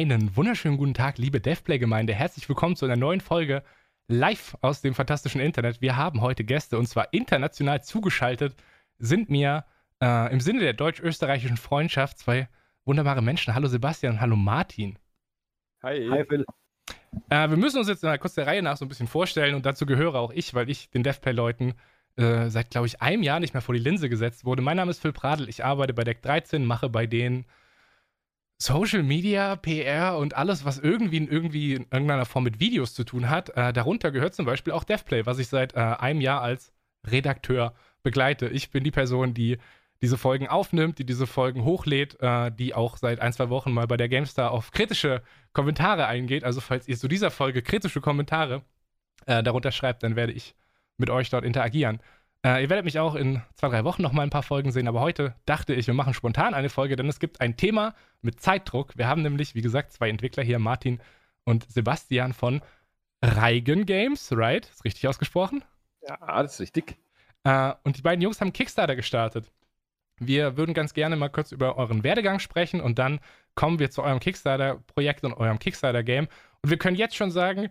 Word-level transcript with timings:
Einen 0.00 0.34
wunderschönen 0.34 0.78
guten 0.78 0.94
Tag, 0.94 1.18
liebe 1.18 1.42
DevPlay-Gemeinde. 1.42 2.14
Herzlich 2.14 2.48
willkommen 2.48 2.74
zu 2.74 2.86
einer 2.86 2.96
neuen 2.96 3.20
Folge 3.20 3.62
live 4.08 4.56
aus 4.62 4.80
dem 4.80 4.94
fantastischen 4.94 5.42
Internet. 5.42 5.82
Wir 5.82 5.94
haben 5.94 6.22
heute 6.22 6.42
Gäste 6.42 6.78
und 6.78 6.86
zwar 6.86 7.12
international 7.12 7.84
zugeschaltet 7.84 8.56
sind 8.98 9.28
mir 9.28 9.66
äh, 10.02 10.32
im 10.32 10.40
Sinne 10.40 10.60
der 10.60 10.72
deutsch-österreichischen 10.72 11.58
Freundschaft 11.58 12.18
zwei 12.18 12.48
wunderbare 12.86 13.20
Menschen. 13.20 13.54
Hallo 13.54 13.68
Sebastian 13.68 14.14
und 14.14 14.20
hallo 14.22 14.36
Martin. 14.36 14.98
Hi. 15.82 16.08
Hi 16.10 16.24
Phil. 16.24 16.46
Äh, 17.28 17.50
wir 17.50 17.58
müssen 17.58 17.76
uns 17.76 17.88
jetzt 17.88 18.02
mal 18.02 18.18
kurz 18.18 18.32
der 18.32 18.46
Reihe 18.46 18.62
nach 18.62 18.78
so 18.78 18.86
ein 18.86 18.88
bisschen 18.88 19.06
vorstellen 19.06 19.54
und 19.54 19.66
dazu 19.66 19.84
gehöre 19.84 20.14
auch 20.14 20.32
ich, 20.32 20.54
weil 20.54 20.70
ich 20.70 20.88
den 20.88 21.02
DevPlay-Leuten 21.02 21.74
äh, 22.16 22.48
seit, 22.48 22.70
glaube 22.70 22.86
ich, 22.86 23.02
einem 23.02 23.22
Jahr 23.22 23.38
nicht 23.38 23.52
mehr 23.52 23.60
vor 23.60 23.74
die 23.74 23.82
Linse 23.82 24.08
gesetzt 24.08 24.46
wurde. 24.46 24.62
Mein 24.62 24.78
Name 24.78 24.92
ist 24.92 25.02
Phil 25.02 25.12
Pradl, 25.12 25.50
ich 25.50 25.62
arbeite 25.62 25.92
bei 25.92 26.04
Deck 26.04 26.22
13, 26.22 26.64
mache 26.64 26.88
bei 26.88 27.06
denen 27.06 27.44
Social 28.62 29.02
Media, 29.02 29.56
PR 29.56 30.18
und 30.18 30.36
alles, 30.36 30.66
was 30.66 30.78
irgendwie 30.78 31.16
in, 31.16 31.28
irgendwie 31.28 31.74
in 31.74 31.86
irgendeiner 31.90 32.26
Form 32.26 32.44
mit 32.44 32.60
Videos 32.60 32.92
zu 32.92 33.04
tun 33.04 33.30
hat. 33.30 33.48
Äh, 33.56 33.72
darunter 33.72 34.10
gehört 34.10 34.34
zum 34.34 34.44
Beispiel 34.44 34.74
auch 34.74 34.84
DevPlay, 34.84 35.24
was 35.24 35.38
ich 35.38 35.48
seit 35.48 35.74
äh, 35.74 35.78
einem 35.78 36.20
Jahr 36.20 36.42
als 36.42 36.72
Redakteur 37.06 37.72
begleite. 38.02 38.48
Ich 38.48 38.70
bin 38.70 38.84
die 38.84 38.90
Person, 38.90 39.32
die 39.32 39.56
diese 40.02 40.18
Folgen 40.18 40.46
aufnimmt, 40.46 40.98
die 40.98 41.06
diese 41.06 41.26
Folgen 41.26 41.64
hochlädt, 41.64 42.20
äh, 42.20 42.52
die 42.52 42.74
auch 42.74 42.98
seit 42.98 43.20
ein, 43.20 43.32
zwei 43.32 43.48
Wochen 43.48 43.72
mal 43.72 43.86
bei 43.86 43.96
der 43.96 44.10
GameStar 44.10 44.50
auf 44.50 44.72
kritische 44.72 45.22
Kommentare 45.54 46.06
eingeht. 46.06 46.44
Also 46.44 46.60
falls 46.60 46.86
ihr 46.86 46.98
zu 46.98 47.08
dieser 47.08 47.30
Folge 47.30 47.62
kritische 47.62 48.02
Kommentare 48.02 48.62
äh, 49.24 49.42
darunter 49.42 49.72
schreibt, 49.72 50.02
dann 50.02 50.16
werde 50.16 50.32
ich 50.32 50.54
mit 50.98 51.08
euch 51.08 51.30
dort 51.30 51.46
interagieren. 51.46 52.00
Äh, 52.44 52.62
ihr 52.62 52.70
werdet 52.70 52.84
mich 52.84 52.98
auch 52.98 53.14
in 53.14 53.42
zwei, 53.54 53.68
drei 53.68 53.84
Wochen 53.84 54.02
noch 54.02 54.12
mal 54.12 54.22
ein 54.22 54.30
paar 54.30 54.42
Folgen 54.42 54.72
sehen, 54.72 54.88
aber 54.88 55.00
heute 55.00 55.34
dachte 55.44 55.74
ich, 55.74 55.86
wir 55.86 55.94
machen 55.94 56.14
spontan 56.14 56.54
eine 56.54 56.70
Folge, 56.70 56.96
denn 56.96 57.08
es 57.08 57.20
gibt 57.20 57.40
ein 57.40 57.56
Thema 57.56 57.94
mit 58.22 58.40
Zeitdruck. 58.40 58.96
Wir 58.96 59.08
haben 59.08 59.22
nämlich, 59.22 59.54
wie 59.54 59.60
gesagt, 59.60 59.92
zwei 59.92 60.08
Entwickler 60.08 60.42
hier, 60.42 60.58
Martin 60.58 61.00
und 61.44 61.70
Sebastian 61.70 62.32
von 62.32 62.62
Reigen 63.22 63.84
Games, 63.84 64.32
right? 64.34 64.66
Ist 64.66 64.84
richtig 64.84 65.06
ausgesprochen? 65.06 65.62
Ja, 66.06 66.42
das 66.42 66.54
ist 66.54 66.60
richtig. 66.60 66.96
Äh, 67.44 67.74
und 67.84 67.98
die 67.98 68.02
beiden 68.02 68.22
Jungs 68.22 68.40
haben 68.40 68.54
Kickstarter 68.54 68.96
gestartet. 68.96 69.50
Wir 70.18 70.56
würden 70.56 70.74
ganz 70.74 70.94
gerne 70.94 71.16
mal 71.16 71.28
kurz 71.28 71.52
über 71.52 71.76
euren 71.76 72.04
Werdegang 72.04 72.40
sprechen 72.40 72.80
und 72.80 72.98
dann 72.98 73.20
kommen 73.54 73.78
wir 73.78 73.90
zu 73.90 74.02
eurem 74.02 74.20
Kickstarter-Projekt 74.20 75.24
und 75.24 75.34
eurem 75.34 75.58
Kickstarter-Game. 75.58 76.28
Und 76.62 76.70
wir 76.70 76.78
können 76.78 76.96
jetzt 76.96 77.16
schon 77.16 77.30
sagen, 77.30 77.70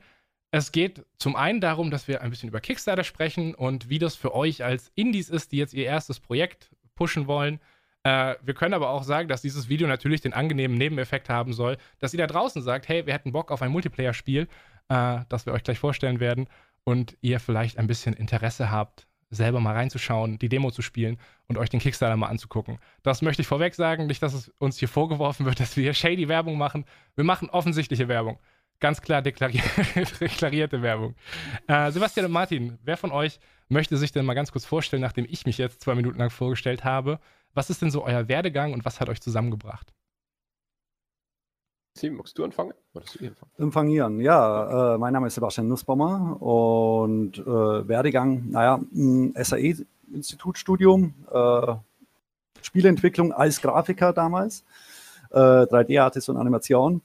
es 0.52 0.72
geht 0.72 1.05
zum 1.17 1.36
einen 1.36 1.61
darum, 1.61 1.92
dass 1.92 2.08
wir 2.08 2.22
ein 2.22 2.30
bisschen 2.30 2.50
über 2.50 2.59
Kickstarter 2.59 3.03
sprechen 3.03 3.53
und 3.53 3.89
wie 3.89 4.00
das 4.00 4.16
für 4.16 4.33
euch 4.33 4.64
als 4.64 4.92
Indies 4.95 5.30
ist, 5.30 5.52
die 5.52 5.58
jetzt 5.58 5.73
ihr 5.73 5.86
erstes 5.86 6.19
Projekt 6.19 6.72
pushen 6.95 7.28
wollen. 7.28 7.59
Äh, 8.03 8.36
wir 8.42 8.55
können 8.55 8.73
aber 8.73 8.89
auch 8.89 9.03
sagen, 9.03 9.27
dass 9.27 9.42
dieses 9.42 9.70
Video 9.70 9.88
natürlich 9.88 10.22
den 10.22 10.33
angenehmen 10.33 10.77
Nebeneffekt 10.77 11.30
haben 11.30 11.53
soll, 11.53 11.77
dass 12.00 12.14
ihr 12.14 12.17
da 12.17 12.27
draußen 12.27 12.61
sagt, 12.61 12.88
hey, 12.88 13.05
wir 13.05 13.14
hätten 13.14 13.31
Bock 13.31 13.52
auf 13.52 13.61
ein 13.61 13.72
Multiplayer-Spiel, 13.72 14.47
äh, 14.89 15.20
das 15.30 15.45
wir 15.45 15.53
euch 15.53 15.64
gleich 15.64 15.80
vorstellen 15.80 16.20
werden 16.20 16.47
und 16.83 17.16
ihr 17.22 17.39
vielleicht 17.39 17.77
ein 17.77 17.88
bisschen 17.88 18.14
Interesse 18.14 18.72
habt, 18.72 19.05
selber 19.30 19.59
mal 19.59 19.75
reinzuschauen, 19.75 20.39
die 20.39 20.50
Demo 20.50 20.72
zu 20.72 20.81
spielen 20.81 21.20
und 21.47 21.59
euch 21.59 21.70
den 21.70 21.80
Kickstarter 21.80 22.17
mal 22.17 22.27
anzugucken. 22.27 22.80
Das 23.03 23.22
möchte 23.22 23.44
ich 23.44 23.47
vorweg 23.47 23.75
sagen, 23.75 24.08
nicht, 24.08 24.23
dass 24.23 24.33
es 24.33 24.50
uns 24.58 24.80
hier 24.80 24.88
vorgeworfen 24.88 25.45
wird, 25.45 25.59
dass 25.59 25.77
wir 25.77 25.83
hier 25.83 25.94
shady 25.94 26.27
Werbung 26.27 26.58
machen. 26.58 26.86
Wir 27.16 27.23
machen 27.23 27.52
offensichtliche 27.52 28.08
Werbung 28.08 28.39
ganz 28.80 29.02
klar 29.02 29.22
deklarier 29.22 29.63
deklarierte 30.19 30.81
Werbung. 30.81 31.16
Äh, 31.67 31.91
Sebastian 31.91 32.25
und 32.25 32.31
Martin, 32.31 32.80
wer 32.83 32.97
von 32.97 33.11
euch 33.11 33.39
möchte 33.67 33.97
sich 33.97 34.11
denn 34.11 34.25
mal 34.25 34.33
ganz 34.33 34.52
kurz 34.52 34.66
vorstellen, 34.66 35.02
nachdem 35.02 35.25
ich 35.30 35.45
mich 35.45 35.58
jetzt 35.58 35.81
zwei 35.81 35.95
Minuten 35.95 36.17
lang 36.17 36.30
vorgestellt 36.30 36.83
habe? 36.83 37.19
Was 37.53 37.69
ist 37.69 37.81
denn 37.81 37.91
so 37.91 38.03
euer 38.03 38.27
Werdegang 38.27 38.73
und 38.73 38.86
was 38.86 38.99
hat 38.99 39.09
euch 39.09 39.21
zusammengebracht? 39.21 39.94
Sie, 41.95 42.09
magst 42.09 42.38
du 42.38 42.45
anfangen? 42.45 42.73
Anfangen, 43.58 44.21
ja. 44.21 44.95
Äh, 44.95 44.97
mein 44.97 45.14
Name 45.14 45.27
ist 45.27 45.36
Sebastian 45.36 45.67
Nussbaumer 45.67 46.41
und 46.41 47.38
äh, 47.39 47.88
Werdegang, 47.88 48.49
naja, 48.52 48.80
SAE-Institutstudium, 48.93 51.14
äh, 51.32 51.76
Spieleentwicklung 52.61 53.33
als 53.33 53.61
Grafiker 53.61 54.14
damals, 54.14 54.64
3D-Artist 55.32 56.27
äh, 56.27 56.32
und 56.32 56.37
Animation 56.37 57.02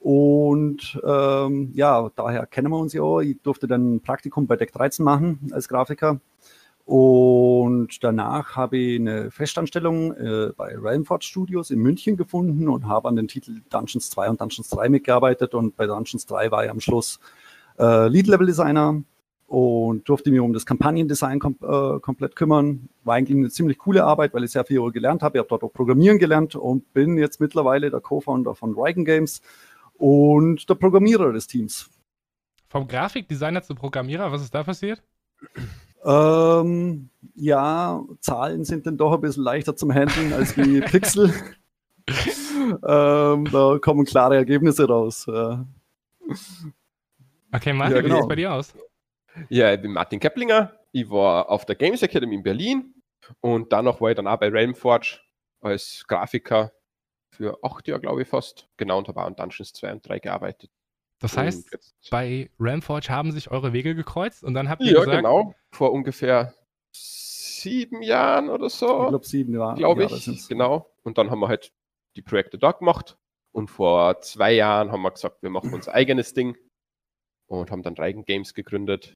und 0.00 1.00
ähm, 1.04 1.70
ja, 1.74 2.10
daher 2.16 2.46
kennen 2.46 2.70
wir 2.70 2.78
uns 2.78 2.92
ja. 2.92 3.20
Ich 3.20 3.40
durfte 3.42 3.66
dann 3.66 3.94
ein 3.94 4.00
Praktikum 4.00 4.46
bei 4.46 4.56
Deck 4.56 4.72
13 4.72 5.04
machen 5.04 5.50
als 5.52 5.68
Grafiker. 5.68 6.20
Und 6.84 8.02
danach 8.02 8.56
habe 8.56 8.76
ich 8.76 8.98
eine 8.98 9.30
Festanstellung 9.30 10.12
äh, 10.14 10.50
bei 10.56 10.76
Realmford 10.76 11.22
Studios 11.22 11.70
in 11.70 11.78
München 11.78 12.16
gefunden 12.16 12.68
und 12.68 12.88
habe 12.88 13.08
an 13.08 13.16
den 13.16 13.28
Titel 13.28 13.62
Dungeons 13.70 14.10
2 14.10 14.30
und 14.30 14.40
Dungeons 14.40 14.68
3 14.68 14.88
mitgearbeitet. 14.88 15.54
Und 15.54 15.76
bei 15.76 15.86
Dungeons 15.86 16.26
3 16.26 16.50
war 16.50 16.64
ich 16.64 16.70
am 16.70 16.80
Schluss 16.80 17.20
äh, 17.78 18.08
Lead-Level-Designer 18.08 19.02
und 19.52 20.08
durfte 20.08 20.30
mich 20.30 20.40
um 20.40 20.54
das 20.54 20.64
Kampagnendesign 20.64 21.38
kom 21.38 21.56
äh, 21.60 22.00
komplett 22.00 22.36
kümmern. 22.36 22.88
War 23.04 23.16
eigentlich 23.16 23.36
eine 23.36 23.50
ziemlich 23.50 23.76
coole 23.76 24.02
Arbeit, 24.02 24.32
weil 24.32 24.44
ich 24.44 24.52
sehr 24.52 24.64
viel 24.64 24.80
gelernt 24.92 25.22
habe. 25.22 25.36
Ich 25.36 25.40
habe 25.40 25.48
dort 25.50 25.62
auch 25.62 25.72
Programmieren 25.74 26.18
gelernt 26.18 26.54
und 26.54 26.90
bin 26.94 27.18
jetzt 27.18 27.38
mittlerweile 27.38 27.90
der 27.90 28.00
Co-Founder 28.00 28.54
von 28.54 28.74
Riken 28.74 29.04
Games 29.04 29.42
und 29.98 30.70
der 30.70 30.74
Programmierer 30.76 31.34
des 31.34 31.48
Teams. 31.48 31.90
Vom 32.70 32.88
Grafikdesigner 32.88 33.62
zum 33.62 33.76
Programmierer, 33.76 34.32
was 34.32 34.40
ist 34.40 34.54
da 34.54 34.62
passiert? 34.62 35.02
Ähm, 36.02 37.10
ja, 37.34 38.02
Zahlen 38.20 38.64
sind 38.64 38.86
dann 38.86 38.96
doch 38.96 39.12
ein 39.12 39.20
bisschen 39.20 39.44
leichter 39.44 39.76
zum 39.76 39.92
Handeln 39.92 40.32
als 40.32 40.56
wie 40.56 40.80
Pixel. 40.90 41.30
ähm, 42.88 43.44
da 43.52 43.78
kommen 43.82 44.06
klare 44.06 44.36
Ergebnisse 44.36 44.88
raus. 44.88 45.26
Ja. 45.28 45.66
Okay, 47.52 47.74
Martin, 47.74 47.96
ja, 47.96 48.00
genau. 48.00 48.14
wie 48.14 48.16
sieht 48.16 48.22
es 48.22 48.28
bei 48.28 48.36
dir 48.36 48.54
aus? 48.54 48.74
Ja, 49.48 49.72
ich 49.72 49.80
bin 49.80 49.92
Martin 49.92 50.20
Keplinger. 50.20 50.72
Ich 50.92 51.08
war 51.08 51.48
auf 51.50 51.64
der 51.64 51.76
Games 51.76 52.02
Academy 52.02 52.34
in 52.34 52.42
Berlin 52.42 52.94
und 53.40 53.72
danach 53.72 54.00
war 54.00 54.10
ich 54.10 54.16
dann 54.16 54.26
auch 54.26 54.38
bei 54.38 54.48
Realmforge 54.48 55.18
als 55.60 56.04
Grafiker 56.06 56.72
für 57.30 57.58
acht 57.62 57.88
Jahre, 57.88 58.00
glaube 58.00 58.22
ich, 58.22 58.28
fast. 58.28 58.68
Genau, 58.76 58.98
und 58.98 59.08
habe 59.08 59.20
auch 59.20 59.26
an 59.26 59.36
Dungeons 59.36 59.72
2 59.72 59.92
und 59.92 60.08
3 60.08 60.18
gearbeitet. 60.18 60.70
Das 61.18 61.36
heißt, 61.36 61.94
bei 62.10 62.50
Realmforge 62.58 63.08
haben 63.08 63.30
sich 63.32 63.50
eure 63.50 63.72
Wege 63.72 63.94
gekreuzt 63.94 64.42
und 64.42 64.54
dann 64.54 64.68
habt 64.68 64.82
ihr 64.82 64.88
ja, 64.88 65.00
gesagt... 65.00 65.14
Ja, 65.14 65.20
genau. 65.20 65.54
Vor 65.70 65.92
ungefähr 65.92 66.54
sieben 66.90 68.02
Jahren 68.02 68.50
oder 68.50 68.68
so. 68.68 69.04
Ich 69.04 69.08
glaube, 69.08 69.26
sieben 69.26 69.54
Jahre. 69.54 69.76
Glaube 69.76 70.04
ich, 70.04 70.48
genau. 70.48 70.90
Und 71.04 71.16
dann 71.16 71.30
haben 71.30 71.38
wir 71.38 71.48
halt 71.48 71.72
die 72.16 72.22
Projekte 72.22 72.58
da 72.58 72.72
gemacht. 72.72 73.16
Und 73.52 73.68
vor 73.68 74.20
zwei 74.20 74.52
Jahren 74.52 74.90
haben 74.90 75.02
wir 75.02 75.10
gesagt, 75.10 75.42
wir 75.42 75.50
machen 75.50 75.72
unser 75.72 75.94
eigenes 75.94 76.34
Ding 76.34 76.56
und 77.60 77.70
haben 77.70 77.82
dann 77.82 77.94
Reigen 77.94 78.24
Games 78.24 78.54
gegründet 78.54 79.14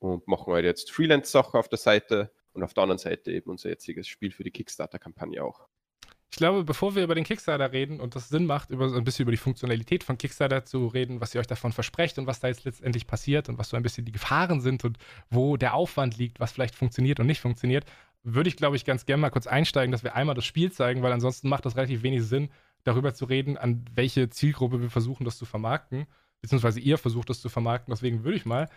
und 0.00 0.26
machen 0.26 0.52
halt 0.52 0.64
jetzt 0.64 0.90
Freelance-Sachen 0.90 1.58
auf 1.58 1.68
der 1.68 1.78
Seite 1.78 2.32
und 2.52 2.62
auf 2.62 2.74
der 2.74 2.82
anderen 2.82 2.98
Seite 2.98 3.32
eben 3.32 3.50
unser 3.50 3.68
jetziges 3.68 4.08
Spiel 4.08 4.32
für 4.32 4.44
die 4.44 4.50
Kickstarter-Kampagne 4.50 5.42
auch. 5.42 5.66
Ich 6.30 6.36
glaube, 6.36 6.62
bevor 6.62 6.94
wir 6.94 7.04
über 7.04 7.14
den 7.14 7.24
Kickstarter 7.24 7.72
reden 7.72 8.00
und 8.00 8.14
das 8.14 8.28
Sinn 8.28 8.44
macht, 8.44 8.70
über, 8.70 8.94
ein 8.94 9.04
bisschen 9.04 9.22
über 9.22 9.30
die 9.30 9.38
Funktionalität 9.38 10.04
von 10.04 10.18
Kickstarter 10.18 10.64
zu 10.64 10.86
reden, 10.88 11.20
was 11.20 11.34
ihr 11.34 11.40
euch 11.40 11.46
davon 11.46 11.72
versprecht 11.72 12.18
und 12.18 12.26
was 12.26 12.40
da 12.40 12.48
jetzt 12.48 12.64
letztendlich 12.64 13.06
passiert 13.06 13.48
und 13.48 13.58
was 13.58 13.70
so 13.70 13.76
ein 13.76 13.82
bisschen 13.82 14.04
die 14.04 14.12
Gefahren 14.12 14.60
sind 14.60 14.84
und 14.84 14.98
wo 15.30 15.56
der 15.56 15.74
Aufwand 15.74 16.18
liegt, 16.18 16.38
was 16.38 16.52
vielleicht 16.52 16.74
funktioniert 16.74 17.18
und 17.18 17.26
nicht 17.26 17.40
funktioniert, 17.40 17.86
würde 18.24 18.48
ich, 18.48 18.56
glaube 18.56 18.76
ich, 18.76 18.84
ganz 18.84 19.06
gerne 19.06 19.22
mal 19.22 19.30
kurz 19.30 19.46
einsteigen, 19.46 19.90
dass 19.90 20.04
wir 20.04 20.16
einmal 20.16 20.34
das 20.34 20.44
Spiel 20.44 20.70
zeigen, 20.70 21.02
weil 21.02 21.12
ansonsten 21.12 21.48
macht 21.48 21.64
das 21.64 21.76
relativ 21.76 22.02
wenig 22.02 22.24
Sinn, 22.24 22.50
darüber 22.84 23.14
zu 23.14 23.24
reden, 23.24 23.56
an 23.56 23.84
welche 23.94 24.28
Zielgruppe 24.28 24.82
wir 24.82 24.90
versuchen, 24.90 25.24
das 25.24 25.38
zu 25.38 25.46
vermarkten, 25.46 26.06
beziehungsweise 26.42 26.80
ihr 26.80 26.98
versucht, 26.98 27.30
das 27.30 27.40
zu 27.40 27.48
vermarkten. 27.48 27.92
Deswegen 27.92 28.24
würde 28.24 28.36
ich 28.36 28.46
mal 28.46 28.68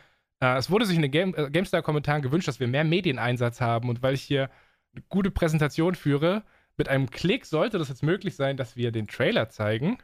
äh, 0.42 0.58
es 0.58 0.70
wurde 0.70 0.86
sich 0.86 0.96
in 0.96 1.02
den 1.04 1.12
Game, 1.12 1.34
äh, 1.36 1.50
GameStar-Kommentaren 1.50 2.22
gewünscht, 2.22 2.48
dass 2.48 2.60
wir 2.60 2.68
mehr 2.68 2.84
Medieneinsatz 2.84 3.62
haben. 3.62 3.90
Und 3.90 4.02
weil 4.02 4.16
ich 4.16 4.24
hier 4.24 4.50
eine 4.94 5.04
gute 5.08 5.32
Präsentation 5.32 5.96
führe, 5.96 6.44
mit 6.78 6.90
einem 6.90 7.10
Klick 7.10 7.46
sollte 7.46 7.78
das 7.78 7.90
jetzt 7.90 8.04
möglich 8.04 8.36
sein, 8.36 8.58
dass 8.58 8.76
wir 8.76 8.92
den 8.92 9.08
Trailer 9.08 9.50
zeigen. 9.50 10.00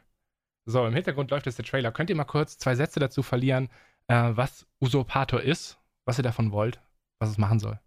So, 0.64 0.86
im 0.86 0.94
Hintergrund 0.94 1.30
läuft 1.30 1.46
jetzt 1.46 1.58
der 1.58 1.64
Trailer. 1.64 1.92
Könnt 1.92 2.10
ihr 2.10 2.16
mal 2.16 2.24
kurz 2.24 2.58
zwei 2.58 2.74
Sätze 2.74 3.00
dazu 3.00 3.22
verlieren, 3.22 3.68
äh, 4.06 4.30
was 4.34 4.66
Usurpator 4.80 5.40
ist, 5.40 5.78
was 6.04 6.18
ihr 6.18 6.22
davon 6.22 6.52
wollt, 6.52 6.80
was 7.18 7.30
es 7.30 7.38
machen 7.38 7.58
soll? 7.58 7.80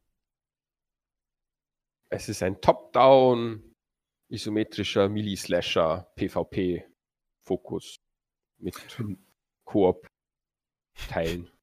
Es 2.09 2.27
ist 2.27 2.43
ein 2.43 2.59
Top-Down, 2.59 3.63
isometrischer 4.29 5.07
Melee-Slasher, 5.07 6.11
PvP-Fokus 6.15 7.95
mit 8.57 8.75
Koop-Teilen. 9.71 11.47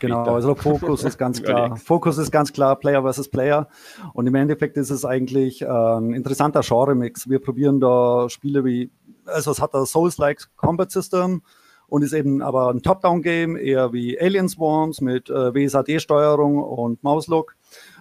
Genau, 0.00 0.34
also 0.34 0.56
Fokus 0.56 1.04
ist 1.04 1.16
ganz 1.16 1.40
klar. 1.44 1.76
Fokus 1.76 2.18
ist 2.18 2.32
ganz 2.32 2.52
klar 2.52 2.76
Player 2.76 3.02
versus 3.02 3.28
Player. 3.30 3.68
Und 4.12 4.26
im 4.26 4.34
Endeffekt 4.34 4.76
ist 4.76 4.90
es 4.90 5.04
eigentlich 5.04 5.66
ein 5.66 6.12
interessanter 6.12 6.60
Genre-Mix. 6.62 7.28
Wir 7.30 7.38
probieren 7.38 7.78
da 7.78 8.28
Spiele 8.28 8.64
wie, 8.64 8.90
also 9.24 9.52
es 9.52 9.60
hat 9.62 9.74
ein 9.74 9.86
Souls-like 9.86 10.48
Combat 10.56 10.90
System 10.90 11.42
und 11.86 12.02
ist 12.02 12.12
eben 12.12 12.42
aber 12.42 12.70
ein 12.70 12.82
Top-Down-Game, 12.82 13.56
eher 13.56 13.92
wie 13.92 14.20
Alien 14.20 14.48
Swarms 14.48 15.00
mit 15.00 15.30
äh, 15.30 15.54
WSAD-Steuerung 15.54 16.62
und 16.62 17.02
Mauslook. 17.04 17.54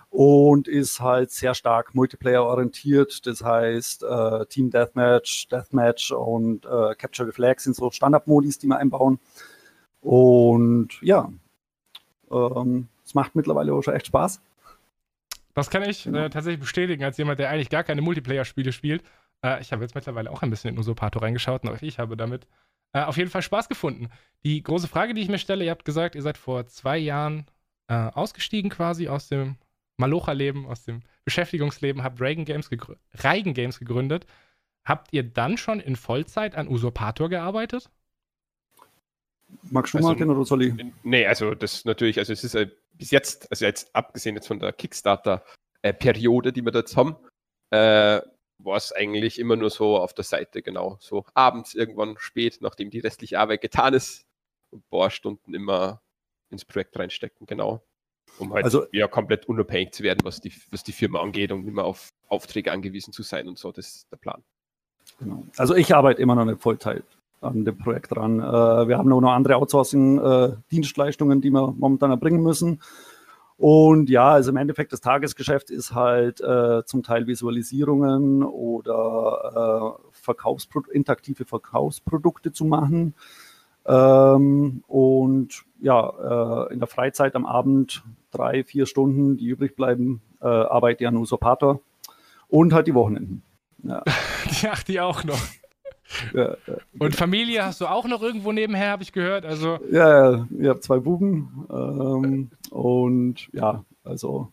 und 0.09 0.67
ist 0.67 0.99
halt 0.99 1.31
sehr 1.31 1.53
stark 1.53 1.95
Multiplayer-orientiert. 1.95 3.25
Das 3.25 3.43
heißt, 3.43 4.03
äh, 4.03 4.45
Team 4.47 4.69
Deathmatch, 4.69 5.47
Deathmatch 5.49 6.11
und 6.11 6.65
äh, 6.65 6.95
Capture 6.95 7.27
the 7.27 7.33
Flag 7.33 7.59
sind 7.59 7.75
so 7.75 7.91
Standardmodis, 7.91 8.59
die 8.59 8.67
wir 8.67 8.77
einbauen. 8.77 9.19
Und 10.01 10.89
ja, 11.01 11.31
ähm, 12.31 12.87
es 13.05 13.13
macht 13.13 13.35
mittlerweile 13.35 13.73
auch 13.73 13.81
schon 13.81 13.93
echt 13.93 14.07
Spaß. 14.07 14.41
Das 15.53 15.69
kann 15.69 15.83
ich 15.83 16.07
äh, 16.07 16.29
tatsächlich 16.29 16.59
bestätigen, 16.59 17.03
als 17.03 17.17
jemand, 17.17 17.39
der 17.39 17.49
eigentlich 17.49 17.69
gar 17.69 17.83
keine 17.83 18.01
Multiplayer-Spiele 18.01 18.71
spielt. 18.71 19.03
Äh, 19.43 19.61
ich 19.61 19.71
habe 19.71 19.83
jetzt 19.83 19.95
mittlerweile 19.95 20.31
auch 20.31 20.41
ein 20.41 20.49
bisschen 20.49 20.71
in 20.71 20.79
Usurpator 20.79 21.21
reingeschaut 21.21 21.63
und 21.63 21.69
auch 21.69 21.81
ich 21.81 21.99
habe 21.99 22.15
damit 22.15 22.47
äh, 22.93 23.03
auf 23.03 23.17
jeden 23.17 23.29
Fall 23.29 23.41
Spaß 23.41 23.69
gefunden. 23.69 24.09
Die 24.43 24.63
große 24.63 24.87
Frage, 24.87 25.13
die 25.13 25.21
ich 25.21 25.29
mir 25.29 25.39
stelle, 25.39 25.65
ihr 25.65 25.71
habt 25.71 25.85
gesagt, 25.85 26.15
ihr 26.15 26.21
seid 26.21 26.37
vor 26.37 26.67
zwei 26.67 26.97
Jahren 26.97 27.45
äh, 27.87 27.93
ausgestiegen 27.93 28.69
quasi 28.69 29.07
aus 29.07 29.27
dem 29.27 29.57
Malocha-Leben, 29.97 30.65
aus 30.65 30.83
dem 30.83 31.01
Beschäftigungsleben, 31.25 32.03
habt 32.03 32.19
Reagan 32.19 32.45
Games, 32.45 32.69
Reigen 33.15 33.53
Games 33.53 33.77
gegründet. 33.77 34.25
Habt 34.83 35.13
ihr 35.13 35.23
dann 35.23 35.57
schon 35.57 35.79
in 35.79 35.95
Vollzeit 35.95 36.55
an 36.55 36.67
Usurpator 36.67 37.29
gearbeitet? 37.29 37.89
Magst 39.69 39.93
du 39.93 39.97
also, 39.97 40.13
mal 40.13 40.29
oder 40.29 40.45
soll 40.45 40.63
ich? 40.63 40.73
Nee, 41.03 41.25
also 41.25 41.53
das 41.55 41.85
natürlich, 41.85 42.17
also 42.17 42.33
es 42.33 42.43
ist 42.43 42.55
äh, 42.55 42.69
bis 42.93 43.11
jetzt, 43.11 43.49
also 43.51 43.65
jetzt 43.65 43.93
abgesehen 43.95 44.35
jetzt 44.35 44.47
von 44.47 44.59
der 44.59 44.73
Kickstarter-Periode, 44.73 46.49
äh, 46.49 46.51
die 46.51 46.61
wir 46.61 46.73
jetzt 46.73 46.95
haben, 46.95 47.15
äh, 47.71 48.21
war 48.59 48.77
es 48.77 48.91
eigentlich 48.91 49.39
immer 49.39 49.55
nur 49.55 49.69
so 49.69 49.97
auf 49.97 50.13
der 50.13 50.23
Seite, 50.23 50.61
genau. 50.61 50.97
So 50.99 51.25
abends 51.33 51.73
irgendwann 51.73 52.15
spät, 52.19 52.59
nachdem 52.61 52.89
die 52.89 52.99
restliche 52.99 53.39
Arbeit 53.39 53.61
getan 53.61 53.93
ist, 53.93 54.25
ein 54.71 54.83
paar 54.89 55.09
Stunden 55.09 55.53
immer 55.53 56.01
ins 56.49 56.65
Projekt 56.65 56.97
reinstecken, 56.97 57.47
genau. 57.47 57.83
Um 58.37 58.53
halt 58.53 58.63
also, 58.63 58.85
ja 58.91 59.07
komplett 59.07 59.47
unabhängig 59.47 59.93
zu 59.93 60.03
werden, 60.03 60.19
was 60.23 60.39
die, 60.39 60.53
was 60.69 60.83
die 60.83 60.93
Firma 60.93 61.21
angeht 61.21 61.51
und 61.51 61.67
immer 61.67 61.83
auf 61.83 62.13
Aufträge 62.27 62.71
angewiesen 62.71 63.13
zu 63.13 63.23
sein 63.23 63.47
und 63.47 63.57
so. 63.57 63.71
Das 63.71 63.87
ist 63.87 64.11
der 64.11 64.17
Plan. 64.17 64.43
Genau. 65.19 65.45
Also 65.57 65.75
ich 65.75 65.93
arbeite 65.93 66.21
immer 66.21 66.35
noch 66.35 66.45
nicht 66.45 66.61
Vollzeit 66.61 67.03
an 67.41 67.65
dem 67.65 67.77
Projekt 67.77 68.15
dran. 68.15 68.39
Äh, 68.39 68.87
wir 68.87 68.97
haben 68.97 69.11
auch 69.11 69.21
noch 69.21 69.33
andere 69.33 69.57
Outsourcing-Dienstleistungen, 69.57 71.41
die 71.41 71.51
wir 71.51 71.73
momentan 71.77 72.11
erbringen 72.11 72.41
müssen. 72.41 72.79
Und 73.57 74.09
ja, 74.09 74.31
also 74.31 74.49
im 74.49 74.57
Endeffekt 74.57 74.91
das 74.91 75.01
Tagesgeschäft 75.01 75.69
ist 75.69 75.93
halt 75.93 76.41
äh, 76.41 76.83
zum 76.85 77.03
Teil 77.03 77.27
Visualisierungen 77.27 78.43
oder 78.43 79.99
äh, 79.99 80.07
Verkaufspro 80.11 80.81
interaktive 80.91 81.45
Verkaufsprodukte 81.45 82.51
zu 82.53 82.65
machen. 82.65 83.13
Ähm, 83.85 84.83
und 84.87 85.63
ja, 85.79 86.67
äh, 86.69 86.73
in 86.73 86.79
der 86.79 86.87
Freizeit 86.87 87.35
am 87.35 87.45
Abend 87.45 88.03
drei, 88.31 88.63
vier 88.63 88.87
Stunden, 88.87 89.37
die 89.37 89.45
übrig 89.45 89.75
bleiben, 89.75 90.21
äh, 90.41 90.47
arbeite 90.47 91.03
ich 91.03 91.07
an 91.07 91.17
Usurpator 91.17 91.81
und 92.47 92.73
halt 92.73 92.87
die 92.87 92.95
Wochenenden. 92.95 93.43
Ja. 93.83 94.03
Ach, 94.71 94.83
die 94.83 94.99
auch 94.99 95.23
noch. 95.23 95.39
Ja, 96.33 96.55
ja. 96.67 96.75
Und 96.99 97.15
Familie 97.15 97.65
hast 97.65 97.81
du 97.81 97.87
auch 97.87 98.05
noch 98.05 98.21
irgendwo 98.21 98.51
nebenher, 98.51 98.91
habe 98.91 99.03
ich 99.03 99.11
gehört. 99.11 99.45
Also 99.45 99.79
ja, 99.91 100.31
ja, 100.31 100.47
ich 100.59 100.67
habe 100.67 100.79
zwei 100.79 100.99
Buben 100.99 101.67
ähm, 101.71 102.49
und 102.69 103.49
ja, 103.53 103.83
also 104.03 104.51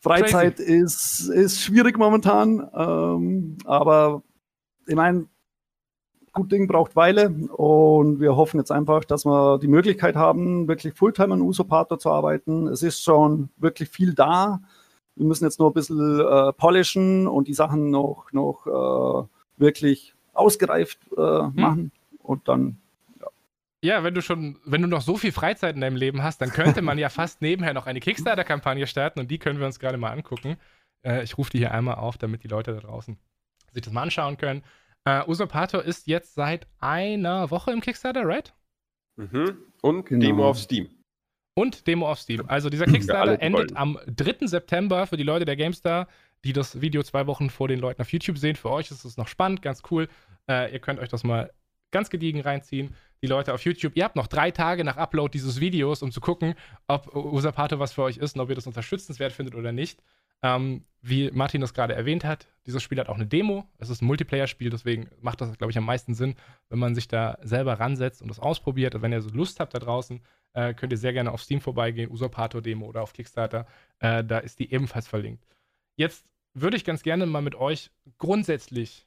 Freizeit 0.00 0.58
ist, 0.58 1.28
ist 1.28 1.60
schwierig 1.60 1.96
momentan, 1.96 2.68
ähm, 2.74 3.56
aber 3.64 4.22
ich 4.86 4.96
meine, 4.96 5.26
gut 6.32 6.50
Ding 6.50 6.66
braucht 6.66 6.96
Weile 6.96 7.28
und 7.28 8.20
wir 8.20 8.34
hoffen 8.36 8.58
jetzt 8.58 8.72
einfach, 8.72 9.04
dass 9.04 9.24
wir 9.24 9.58
die 9.58 9.68
Möglichkeit 9.68 10.16
haben, 10.16 10.66
wirklich 10.66 10.94
Fulltime 10.94 11.34
an 11.34 11.42
Usurpator 11.42 11.98
zu 11.98 12.10
arbeiten. 12.10 12.66
Es 12.66 12.82
ist 12.82 13.02
schon 13.02 13.50
wirklich 13.58 13.90
viel 13.90 14.14
da. 14.14 14.60
Wir 15.14 15.26
müssen 15.26 15.44
jetzt 15.44 15.60
nur 15.60 15.70
ein 15.70 15.74
bisschen 15.74 16.20
äh, 16.20 16.52
polischen 16.54 17.28
und 17.28 17.48
die 17.48 17.54
Sachen 17.54 17.90
noch, 17.90 18.32
noch 18.32 18.66
äh, 18.66 19.28
wirklich 19.58 20.14
ausgereift 20.32 20.98
äh, 21.16 21.20
hm. 21.20 21.52
machen 21.54 21.92
und 22.18 22.48
dann 22.48 22.78
ja, 23.84 24.04
wenn 24.04 24.14
du 24.14 24.22
schon, 24.22 24.60
wenn 24.64 24.80
du 24.80 24.86
noch 24.86 25.00
so 25.00 25.16
viel 25.16 25.32
Freizeit 25.32 25.74
in 25.74 25.80
deinem 25.80 25.96
Leben 25.96 26.22
hast, 26.22 26.40
dann 26.40 26.50
könnte 26.50 26.82
man 26.82 26.98
ja 26.98 27.08
fast 27.08 27.42
nebenher 27.42 27.74
noch 27.74 27.86
eine 27.86 27.98
Kickstarter-Kampagne 27.98 28.86
starten 28.86 29.18
und 29.18 29.28
die 29.28 29.38
können 29.38 29.58
wir 29.58 29.66
uns 29.66 29.80
gerade 29.80 29.98
mal 29.98 30.12
angucken. 30.12 30.56
Äh, 31.04 31.24
ich 31.24 31.36
rufe 31.36 31.50
die 31.50 31.58
hier 31.58 31.72
einmal 31.72 31.96
auf, 31.96 32.16
damit 32.16 32.44
die 32.44 32.48
Leute 32.48 32.74
da 32.74 32.80
draußen 32.80 33.18
sich 33.72 33.82
das 33.82 33.92
mal 33.92 34.02
anschauen 34.02 34.36
können. 34.36 34.62
Äh, 35.04 35.26
Usurpator 35.26 35.82
ist 35.82 36.06
jetzt 36.06 36.34
seit 36.34 36.68
einer 36.78 37.50
Woche 37.50 37.72
im 37.72 37.80
Kickstarter, 37.80 38.24
right? 38.24 38.54
Mhm. 39.16 39.56
Und 39.80 40.06
genau. 40.06 40.26
Demo 40.26 40.48
auf 40.48 40.58
Steam. 40.58 40.88
Und 41.54 41.86
Demo 41.86 42.08
auf 42.08 42.20
Steam. 42.20 42.44
Also 42.46 42.70
dieser 42.70 42.86
Kickstarter 42.86 43.40
endet 43.40 43.76
am 43.76 43.98
3. 44.06 44.46
September 44.46 45.06
für 45.06 45.16
die 45.16 45.24
Leute 45.24 45.44
der 45.44 45.56
GameStar 45.56 46.06
die 46.44 46.52
das 46.52 46.80
Video 46.80 47.02
zwei 47.02 47.26
Wochen 47.26 47.50
vor 47.50 47.68
den 47.68 47.78
Leuten 47.78 48.02
auf 48.02 48.12
YouTube 48.12 48.38
sehen. 48.38 48.56
Für 48.56 48.70
euch 48.70 48.90
ist 48.90 49.04
es 49.04 49.16
noch 49.16 49.28
spannend, 49.28 49.62
ganz 49.62 49.82
cool. 49.90 50.08
Äh, 50.48 50.72
ihr 50.72 50.80
könnt 50.80 51.00
euch 51.00 51.08
das 51.08 51.24
mal 51.24 51.52
ganz 51.90 52.10
gediegen 52.10 52.40
reinziehen. 52.40 52.94
Die 53.22 53.28
Leute 53.28 53.54
auf 53.54 53.64
YouTube, 53.64 53.92
ihr 53.94 54.04
habt 54.04 54.16
noch 54.16 54.26
drei 54.26 54.50
Tage 54.50 54.82
nach 54.82 54.96
Upload 54.96 55.30
dieses 55.32 55.60
Videos, 55.60 56.02
um 56.02 56.10
zu 56.10 56.20
gucken, 56.20 56.54
ob 56.88 57.14
Usurpator 57.14 57.78
was 57.78 57.92
für 57.92 58.02
euch 58.02 58.16
ist 58.16 58.34
und 58.34 58.40
ob 58.40 58.48
ihr 58.48 58.56
das 58.56 58.66
unterstützenswert 58.66 59.32
findet 59.32 59.54
oder 59.54 59.70
nicht. 59.70 60.02
Ähm, 60.44 60.84
wie 61.00 61.30
Martin 61.30 61.60
das 61.60 61.72
gerade 61.72 61.94
erwähnt 61.94 62.24
hat, 62.24 62.48
dieses 62.66 62.82
Spiel 62.82 62.98
hat 62.98 63.08
auch 63.08 63.14
eine 63.14 63.26
Demo. 63.26 63.68
Es 63.78 63.90
ist 63.90 64.02
ein 64.02 64.06
Multiplayer-Spiel, 64.06 64.70
deswegen 64.70 65.08
macht 65.20 65.40
das, 65.40 65.56
glaube 65.56 65.70
ich, 65.70 65.78
am 65.78 65.84
meisten 65.84 66.14
Sinn, 66.14 66.34
wenn 66.68 66.80
man 66.80 66.96
sich 66.96 67.06
da 67.06 67.38
selber 67.42 67.74
ransetzt 67.78 68.22
und 68.22 68.28
das 68.28 68.40
ausprobiert. 68.40 68.96
Und 68.96 69.02
wenn 69.02 69.12
ihr 69.12 69.20
so 69.20 69.30
Lust 69.30 69.60
habt 69.60 69.72
da 69.74 69.78
draußen, 69.78 70.20
äh, 70.54 70.74
könnt 70.74 70.92
ihr 70.92 70.98
sehr 70.98 71.12
gerne 71.12 71.30
auf 71.30 71.42
Steam 71.42 71.60
vorbeigehen, 71.60 72.10
Usurpator-Demo 72.10 72.86
oder 72.86 73.02
auf 73.02 73.12
Kickstarter. 73.12 73.66
Äh, 74.00 74.24
da 74.24 74.38
ist 74.38 74.58
die 74.58 74.72
ebenfalls 74.72 75.06
verlinkt. 75.06 75.46
Jetzt 75.96 76.24
würde 76.54 76.76
ich 76.76 76.84
ganz 76.84 77.02
gerne 77.02 77.26
mal 77.26 77.42
mit 77.42 77.54
euch 77.54 77.90
grundsätzlich 78.18 79.06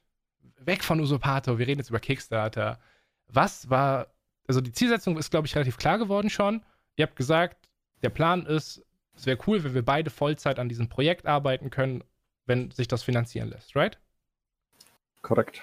weg 0.58 0.82
von 0.82 1.00
Usurpator, 1.00 1.58
wir 1.58 1.66
reden 1.66 1.80
jetzt 1.80 1.90
über 1.90 2.00
Kickstarter. 2.00 2.80
Was 3.28 3.70
war, 3.70 4.08
also 4.46 4.60
die 4.60 4.72
Zielsetzung 4.72 5.16
ist, 5.18 5.30
glaube 5.30 5.46
ich, 5.46 5.54
relativ 5.54 5.76
klar 5.76 5.98
geworden 5.98 6.30
schon. 6.30 6.64
Ihr 6.96 7.04
habt 7.06 7.16
gesagt, 7.16 7.68
der 8.02 8.10
Plan 8.10 8.46
ist, 8.46 8.84
es 9.14 9.26
wäre 9.26 9.38
cool, 9.46 9.62
wenn 9.64 9.74
wir 9.74 9.84
beide 9.84 10.10
Vollzeit 10.10 10.58
an 10.58 10.68
diesem 10.68 10.88
Projekt 10.88 11.26
arbeiten 11.26 11.70
können, 11.70 12.04
wenn 12.46 12.70
sich 12.70 12.88
das 12.88 13.02
finanzieren 13.02 13.48
lässt, 13.50 13.74
right? 13.76 13.98
Korrekt. 15.22 15.62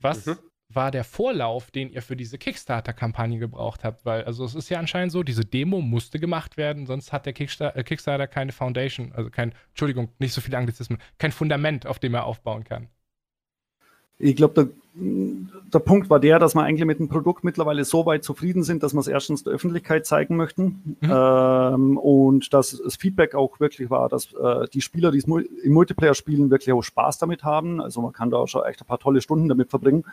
Was 0.00 0.26
mhm 0.26 0.49
war 0.72 0.90
der 0.90 1.04
Vorlauf, 1.04 1.70
den 1.70 1.90
ihr 1.90 2.02
für 2.02 2.16
diese 2.16 2.38
Kickstarter-Kampagne 2.38 3.38
gebraucht 3.38 3.84
habt? 3.84 4.04
Weil, 4.04 4.24
also 4.24 4.44
es 4.44 4.54
ist 4.54 4.68
ja 4.68 4.78
anscheinend 4.78 5.12
so, 5.12 5.22
diese 5.22 5.44
Demo 5.44 5.80
musste 5.80 6.18
gemacht 6.18 6.56
werden, 6.56 6.86
sonst 6.86 7.12
hat 7.12 7.26
der 7.26 7.32
Kickstarter, 7.32 7.78
äh, 7.78 7.82
Kickstarter 7.82 8.26
keine 8.26 8.52
Foundation, 8.52 9.12
also 9.12 9.30
kein, 9.30 9.52
Entschuldigung, 9.70 10.10
nicht 10.18 10.32
so 10.32 10.40
viele 10.40 10.58
Anglizismen, 10.58 10.98
kein 11.18 11.32
Fundament, 11.32 11.86
auf 11.86 11.98
dem 11.98 12.14
er 12.14 12.24
aufbauen 12.24 12.64
kann. 12.64 12.88
Ich 14.22 14.36
glaube, 14.36 14.54
der, 14.54 14.68
der, 15.72 15.78
Punkt 15.78 16.10
war 16.10 16.20
der, 16.20 16.38
dass 16.38 16.54
wir 16.54 16.62
eigentlich 16.62 16.84
mit 16.84 16.98
dem 16.98 17.08
Produkt 17.08 17.42
mittlerweile 17.42 17.84
so 17.84 18.04
weit 18.04 18.22
zufrieden 18.22 18.62
sind, 18.62 18.82
dass 18.82 18.92
wir 18.92 19.00
es 19.00 19.08
erstens 19.08 19.44
der 19.44 19.54
Öffentlichkeit 19.54 20.04
zeigen 20.04 20.36
möchten 20.36 20.96
mhm. 21.00 21.10
ähm, 21.10 21.96
und 21.96 22.52
dass 22.52 22.78
das 22.84 22.96
Feedback 22.96 23.34
auch 23.34 23.60
wirklich 23.60 23.88
war, 23.88 24.10
dass 24.10 24.34
äh, 24.34 24.68
die 24.74 24.82
Spieler, 24.82 25.10
die 25.10 25.18
es 25.18 25.24
im 25.24 25.72
Multiplayer 25.72 26.14
spielen, 26.14 26.50
wirklich 26.50 26.72
auch 26.74 26.82
Spaß 26.82 27.16
damit 27.16 27.44
haben. 27.44 27.80
Also 27.80 28.02
man 28.02 28.12
kann 28.12 28.30
da 28.30 28.36
auch 28.36 28.46
schon 28.46 28.64
echt 28.64 28.82
ein 28.82 28.86
paar 28.86 28.98
tolle 28.98 29.22
Stunden 29.22 29.48
damit 29.48 29.70
verbringen. 29.70 30.04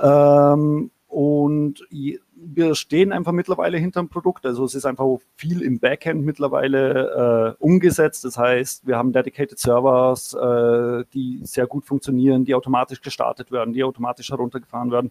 Ähm, 0.00 0.90
und 1.08 1.86
wir 1.90 2.74
stehen 2.74 3.12
einfach 3.12 3.32
mittlerweile 3.32 3.78
hinter 3.78 4.00
dem 4.00 4.08
Produkt. 4.08 4.44
Also 4.44 4.64
es 4.64 4.74
ist 4.74 4.84
einfach 4.84 5.06
viel 5.36 5.62
im 5.62 5.80
Backend 5.80 6.24
mittlerweile 6.24 7.56
äh, 7.58 7.64
umgesetzt. 7.64 8.24
Das 8.24 8.36
heißt, 8.36 8.86
wir 8.86 8.96
haben 8.96 9.12
dedicated 9.12 9.58
Servers, 9.58 10.34
äh, 10.34 11.04
die 11.14 11.40
sehr 11.44 11.66
gut 11.66 11.86
funktionieren, 11.86 12.44
die 12.44 12.54
automatisch 12.54 13.00
gestartet 13.00 13.50
werden, 13.50 13.72
die 13.72 13.84
automatisch 13.84 14.30
heruntergefahren 14.30 14.92
werden. 14.92 15.10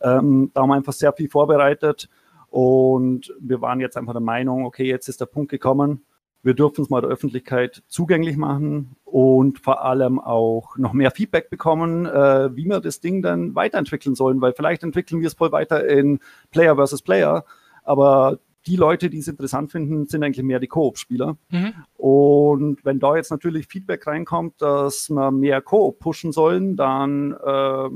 Ähm, 0.00 0.50
da 0.52 0.62
haben 0.62 0.68
wir 0.68 0.74
einfach 0.74 0.92
sehr 0.92 1.12
viel 1.12 1.28
vorbereitet. 1.28 2.08
Und 2.50 3.32
wir 3.40 3.60
waren 3.60 3.80
jetzt 3.80 3.96
einfach 3.96 4.14
der 4.14 4.20
Meinung, 4.20 4.64
okay, 4.64 4.84
jetzt 4.84 5.08
ist 5.08 5.20
der 5.20 5.26
Punkt 5.26 5.50
gekommen, 5.50 6.04
wir 6.42 6.54
dürfen 6.54 6.82
es 6.82 6.90
mal 6.90 7.00
der 7.00 7.10
Öffentlichkeit 7.10 7.82
zugänglich 7.88 8.36
machen 8.36 8.96
und 9.10 9.58
vor 9.58 9.84
allem 9.84 10.18
auch 10.18 10.76
noch 10.76 10.92
mehr 10.92 11.10
Feedback 11.10 11.50
bekommen, 11.50 12.06
äh, 12.06 12.54
wie 12.54 12.66
wir 12.66 12.80
das 12.80 13.00
Ding 13.00 13.22
dann 13.22 13.54
weiterentwickeln 13.54 14.14
sollen, 14.14 14.40
weil 14.40 14.52
vielleicht 14.52 14.82
entwickeln 14.82 15.20
wir 15.20 15.28
es 15.28 15.34
voll 15.34 15.52
weiter 15.52 15.86
in 15.86 16.20
Player 16.50 16.76
versus 16.76 17.02
Player, 17.02 17.44
aber 17.84 18.38
die 18.66 18.76
Leute, 18.76 19.08
die 19.08 19.18
es 19.18 19.28
interessant 19.28 19.72
finden, 19.72 20.06
sind 20.06 20.22
eigentlich 20.22 20.44
mehr 20.44 20.60
die 20.60 20.66
Koop-Spieler. 20.66 21.38
Mhm. 21.48 21.72
Und 21.96 22.84
wenn 22.84 23.00
da 23.00 23.16
jetzt 23.16 23.30
natürlich 23.30 23.66
Feedback 23.66 24.06
reinkommt, 24.06 24.60
dass 24.60 25.08
wir 25.08 25.30
mehr 25.30 25.62
Koop 25.62 26.00
pushen 26.00 26.32
sollen, 26.32 26.76
dann 26.76 27.32
äh, 27.32 27.88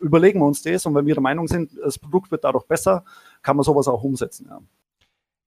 überlegen 0.00 0.38
wir 0.38 0.46
uns 0.46 0.62
das. 0.62 0.86
Und 0.86 0.94
wenn 0.94 1.06
wir 1.06 1.14
der 1.14 1.22
Meinung 1.22 1.48
sind, 1.48 1.72
das 1.82 1.98
Produkt 1.98 2.30
wird 2.30 2.44
dadurch 2.44 2.66
besser, 2.66 3.04
kann 3.42 3.56
man 3.56 3.64
sowas 3.64 3.88
auch 3.88 4.04
umsetzen. 4.04 4.46
Ja. 4.48 4.60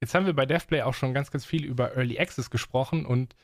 Jetzt 0.01 0.13
haben 0.13 0.25
wir 0.25 0.33
bei 0.33 0.45
DevPlay 0.45 0.81
auch 0.81 0.93
schon 0.93 1.13
ganz, 1.13 1.31
ganz 1.31 1.45
viel 1.45 1.63
über 1.63 1.95
Early 1.95 2.19
Access 2.19 2.49
gesprochen 2.49 3.05
und 3.05 3.35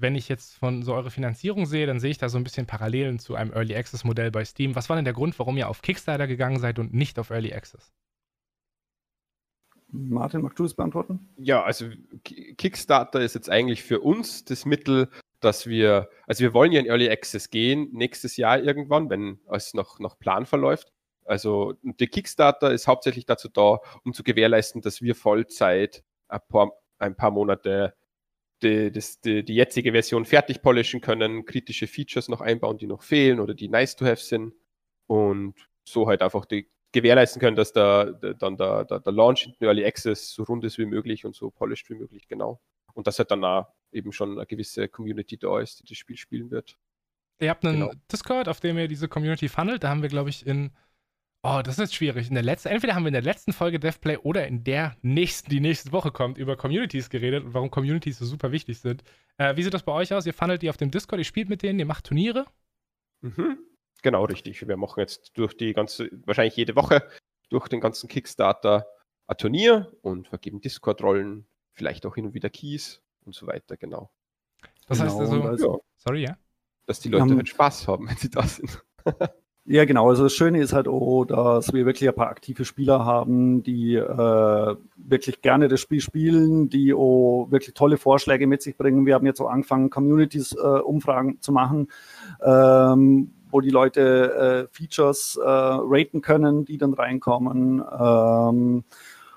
wenn 0.00 0.14
ich 0.14 0.28
jetzt 0.28 0.56
von 0.56 0.82
so 0.82 0.94
eure 0.94 1.10
Finanzierung 1.10 1.66
sehe, 1.66 1.86
dann 1.86 2.00
sehe 2.00 2.10
ich 2.10 2.18
da 2.18 2.28
so 2.28 2.38
ein 2.38 2.44
bisschen 2.44 2.66
Parallelen 2.66 3.18
zu 3.18 3.34
einem 3.34 3.52
Early 3.52 3.76
Access 3.76 4.04
Modell 4.04 4.30
bei 4.30 4.44
Steam. 4.44 4.74
Was 4.74 4.88
war 4.88 4.96
denn 4.96 5.04
der 5.04 5.14
Grund, 5.14 5.38
warum 5.38 5.56
ihr 5.56 5.68
auf 5.68 5.82
Kickstarter 5.82 6.26
gegangen 6.26 6.58
seid 6.58 6.78
und 6.78 6.94
nicht 6.94 7.18
auf 7.18 7.30
Early 7.30 7.52
Access? 7.52 7.92
Martin, 9.92 10.42
magst 10.42 10.58
du 10.58 10.62
das 10.62 10.74
beantworten? 10.74 11.28
Ja, 11.36 11.62
also 11.62 11.86
Kickstarter 12.22 13.20
ist 13.20 13.34
jetzt 13.34 13.50
eigentlich 13.50 13.82
für 13.82 14.00
uns 14.00 14.44
das 14.44 14.64
Mittel, 14.64 15.08
dass 15.40 15.66
wir, 15.66 16.08
also 16.26 16.42
wir 16.42 16.54
wollen 16.54 16.72
ja 16.72 16.80
in 16.80 16.86
Early 16.86 17.10
Access 17.10 17.50
gehen, 17.50 17.88
nächstes 17.92 18.36
Jahr 18.36 18.60
irgendwann, 18.60 19.10
wenn 19.10 19.40
es 19.50 19.74
noch 19.74 19.98
nach 19.98 20.18
Plan 20.18 20.46
verläuft. 20.46 20.92
Also 21.24 21.74
der 21.82 22.06
Kickstarter 22.06 22.72
ist 22.72 22.86
hauptsächlich 22.86 23.26
dazu 23.26 23.48
da, 23.48 23.78
um 24.04 24.12
zu 24.12 24.22
gewährleisten, 24.22 24.80
dass 24.80 25.02
wir 25.02 25.14
Vollzeit 25.14 26.04
ein 26.28 26.40
paar, 26.48 26.72
ein 26.98 27.16
paar 27.16 27.30
Monate 27.30 27.94
die, 28.62 28.92
das, 28.92 29.20
die, 29.20 29.44
die, 29.44 29.54
jetzige 29.54 29.92
Version 29.92 30.24
fertig 30.24 30.62
polischen 30.62 31.00
können, 31.00 31.44
kritische 31.44 31.86
Features 31.86 32.28
noch 32.28 32.40
einbauen, 32.40 32.78
die 32.78 32.86
noch 32.86 33.02
fehlen 33.02 33.40
oder 33.40 33.54
die 33.54 33.68
nice 33.68 33.96
to 33.96 34.04
have 34.04 34.22
sind 34.22 34.54
und 35.06 35.54
so 35.84 36.06
halt 36.06 36.22
einfach 36.22 36.44
die, 36.44 36.68
gewährleisten 36.92 37.40
können, 37.40 37.56
dass 37.56 37.72
der, 37.72 38.12
der 38.12 38.34
dann 38.34 38.56
der, 38.56 38.84
der, 38.84 39.00
der, 39.00 39.12
Launch 39.12 39.46
in 39.46 39.66
Early 39.66 39.84
Access 39.84 40.30
so 40.30 40.42
rund 40.42 40.64
ist 40.64 40.78
wie 40.78 40.86
möglich 40.86 41.24
und 41.24 41.34
so 41.34 41.50
polished 41.50 41.88
wie 41.90 41.94
möglich, 41.94 42.26
genau. 42.28 42.60
Und 42.94 43.06
dass 43.06 43.18
halt 43.18 43.30
danach 43.30 43.68
eben 43.92 44.12
schon 44.12 44.32
eine 44.32 44.46
gewisse 44.46 44.88
Community 44.88 45.38
da 45.38 45.60
ist, 45.60 45.80
die 45.80 45.84
das 45.84 45.96
Spiel 45.96 46.16
spielen 46.16 46.50
wird. 46.50 46.76
Ihr 47.40 47.50
habt 47.50 47.64
einen 47.64 47.80
genau. 47.80 47.92
Discord, 48.10 48.48
auf 48.48 48.60
dem 48.60 48.76
ihr 48.76 48.88
diese 48.88 49.08
Community 49.08 49.48
funnelt. 49.48 49.84
Da 49.84 49.88
haben 49.88 50.02
wir, 50.02 50.08
glaube 50.08 50.30
ich, 50.30 50.46
in 50.46 50.72
Oh, 51.42 51.62
das 51.64 51.76
ist 51.76 51.80
jetzt 51.80 51.94
schwierig. 51.94 52.28
In 52.28 52.34
der 52.34 52.42
letzten, 52.42 52.68
entweder 52.68 52.94
haben 52.94 53.04
wir 53.04 53.08
in 53.08 53.14
der 53.14 53.22
letzten 53.22 53.54
Folge 53.54 53.80
DevPlay 53.80 54.18
oder 54.18 54.46
in 54.46 54.62
der 54.62 54.96
nächsten, 55.00 55.48
die 55.48 55.60
nächste 55.60 55.90
Woche 55.90 56.10
kommt, 56.12 56.36
über 56.36 56.54
Communities 56.54 57.08
geredet 57.08 57.44
und 57.44 57.54
warum 57.54 57.70
Communities 57.70 58.18
so 58.18 58.26
super 58.26 58.52
wichtig 58.52 58.78
sind. 58.80 59.02
Äh, 59.38 59.56
wie 59.56 59.62
sieht 59.62 59.72
das 59.72 59.82
bei 59.82 59.92
euch 59.92 60.12
aus? 60.12 60.26
Ihr 60.26 60.34
funnelt 60.34 60.60
die 60.60 60.68
auf 60.68 60.76
dem 60.76 60.90
Discord, 60.90 61.18
ihr 61.18 61.24
spielt 61.24 61.48
mit 61.48 61.62
denen, 61.62 61.78
ihr 61.78 61.86
macht 61.86 62.04
Turniere? 62.04 62.44
Mhm. 63.22 63.58
Genau, 64.02 64.24
richtig. 64.24 64.66
Wir 64.66 64.76
machen 64.76 65.00
jetzt 65.00 65.32
durch 65.38 65.56
die 65.56 65.72
ganze, 65.72 66.10
wahrscheinlich 66.26 66.56
jede 66.56 66.76
Woche, 66.76 67.08
durch 67.48 67.68
den 67.68 67.80
ganzen 67.80 68.08
Kickstarter 68.08 68.86
ein 69.26 69.36
Turnier 69.38 69.90
und 70.02 70.28
vergeben 70.28 70.60
Discord-Rollen, 70.60 71.46
vielleicht 71.72 72.04
auch 72.04 72.16
hin 72.16 72.26
und 72.26 72.34
wieder 72.34 72.50
Keys 72.50 73.00
und 73.24 73.34
so 73.34 73.46
weiter, 73.46 73.78
genau. 73.78 74.10
Das 74.86 74.98
genau, 74.98 75.10
heißt 75.10 75.20
also, 75.20 75.42
also 75.42 75.72
ja, 75.72 75.78
sorry, 75.96 76.22
ja? 76.24 76.38
Dass 76.84 77.00
die 77.00 77.08
Leute 77.08 77.34
halt 77.34 77.48
Spaß 77.48 77.88
haben, 77.88 78.08
wenn 78.08 78.16
sie 78.16 78.28
da 78.28 78.42
sind. 78.42 78.82
Ja, 79.72 79.84
genau. 79.84 80.08
Also 80.08 80.24
das 80.24 80.32
Schöne 80.32 80.60
ist 80.60 80.72
halt 80.72 80.88
auch, 80.88 81.24
dass 81.26 81.72
wir 81.72 81.86
wirklich 81.86 82.08
ein 82.08 82.14
paar 82.16 82.28
aktive 82.28 82.64
Spieler 82.64 83.04
haben, 83.04 83.62
die 83.62 83.94
äh, 83.94 84.76
wirklich 84.96 85.42
gerne 85.42 85.68
das 85.68 85.78
Spiel 85.78 86.00
spielen, 86.00 86.68
die 86.70 86.92
auch 86.92 87.46
wirklich 87.50 87.72
tolle 87.74 87.96
Vorschläge 87.96 88.48
mit 88.48 88.62
sich 88.62 88.76
bringen. 88.76 89.06
Wir 89.06 89.14
haben 89.14 89.26
jetzt 89.26 89.40
auch 89.40 89.48
angefangen, 89.48 89.88
Communities-Umfragen 89.88 91.34
äh, 91.34 91.38
zu 91.38 91.52
machen, 91.52 91.86
ähm, 92.42 93.30
wo 93.52 93.60
die 93.60 93.70
Leute 93.70 94.66
äh, 94.72 94.74
Features 94.76 95.38
äh, 95.40 95.46
raten 95.46 96.20
können, 96.20 96.64
die 96.64 96.76
dann 96.76 96.92
reinkommen. 96.92 97.80
Ähm, 97.80 98.82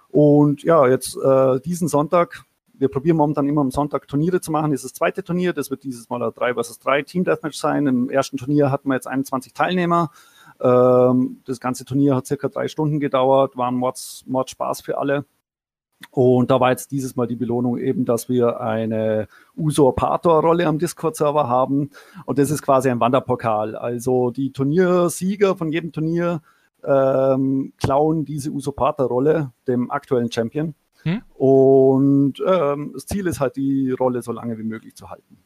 und 0.09 0.63
ja, 0.63 0.87
jetzt 0.87 1.15
äh, 1.15 1.59
diesen 1.59 1.87
Sonntag 1.87 2.43
wir 2.83 2.89
probieren 2.89 3.15
momentan 3.15 3.47
immer 3.47 3.61
am 3.61 3.71
Sonntag 3.71 4.09
Turniere 4.09 4.41
zu 4.41 4.51
machen. 4.51 4.71
Das 4.71 4.83
ist 4.83 4.91
das 4.91 4.97
zweite 4.97 5.23
Turnier. 5.23 5.53
Das 5.53 5.71
wird 5.71 5.85
dieses 5.85 6.09
Mal 6.09 6.21
ein 6.21 6.33
3 6.33 6.55
vs 6.55 6.79
3 6.79 7.03
Team 7.03 7.23
Deathmatch 7.23 7.57
sein. 7.57 7.87
Im 7.87 8.09
ersten 8.09 8.35
Turnier 8.35 8.71
hatten 8.71 8.89
wir 8.89 8.95
jetzt 8.95 9.07
21 9.07 9.53
Teilnehmer. 9.53 10.11
Ähm, 10.59 11.39
das 11.45 11.61
ganze 11.61 11.85
Turnier 11.85 12.13
hat 12.13 12.27
circa 12.27 12.49
drei 12.49 12.67
Stunden 12.67 12.99
gedauert, 12.99 13.55
war 13.55 13.71
ein 13.71 13.75
Mords, 13.75 14.25
Mords 14.27 14.51
Spaß 14.51 14.81
für 14.81 14.97
alle. 14.97 15.23
Und 16.11 16.51
da 16.51 16.59
war 16.59 16.71
jetzt 16.71 16.91
dieses 16.91 17.15
Mal 17.15 17.25
die 17.25 17.37
Belohnung 17.37 17.77
eben, 17.77 18.03
dass 18.03 18.27
wir 18.27 18.59
eine 18.59 19.29
Usurpator-Rolle 19.55 20.67
am 20.67 20.77
Discord-Server 20.77 21.47
haben. 21.47 21.91
Und 22.25 22.37
das 22.37 22.51
ist 22.51 22.63
quasi 22.63 22.89
ein 22.89 22.99
Wanderpokal. 22.99 23.77
Also 23.77 24.29
die 24.29 24.51
Turniersieger 24.51 25.55
von 25.55 25.71
jedem 25.71 25.93
Turnier 25.93 26.41
ähm, 26.83 27.71
klauen 27.77 28.25
diese 28.25 28.51
Usurpator-Rolle 28.51 29.53
dem 29.69 29.89
aktuellen 29.89 30.29
Champion. 30.29 30.75
Hm? 31.03 31.21
Und 31.33 32.35
ähm, 32.45 32.91
das 32.93 33.05
Ziel 33.05 33.27
ist 33.27 33.39
halt, 33.39 33.55
die 33.55 33.91
Rolle 33.91 34.21
so 34.21 34.31
lange 34.31 34.57
wie 34.57 34.63
möglich 34.63 34.95
zu 34.95 35.09
halten. 35.09 35.37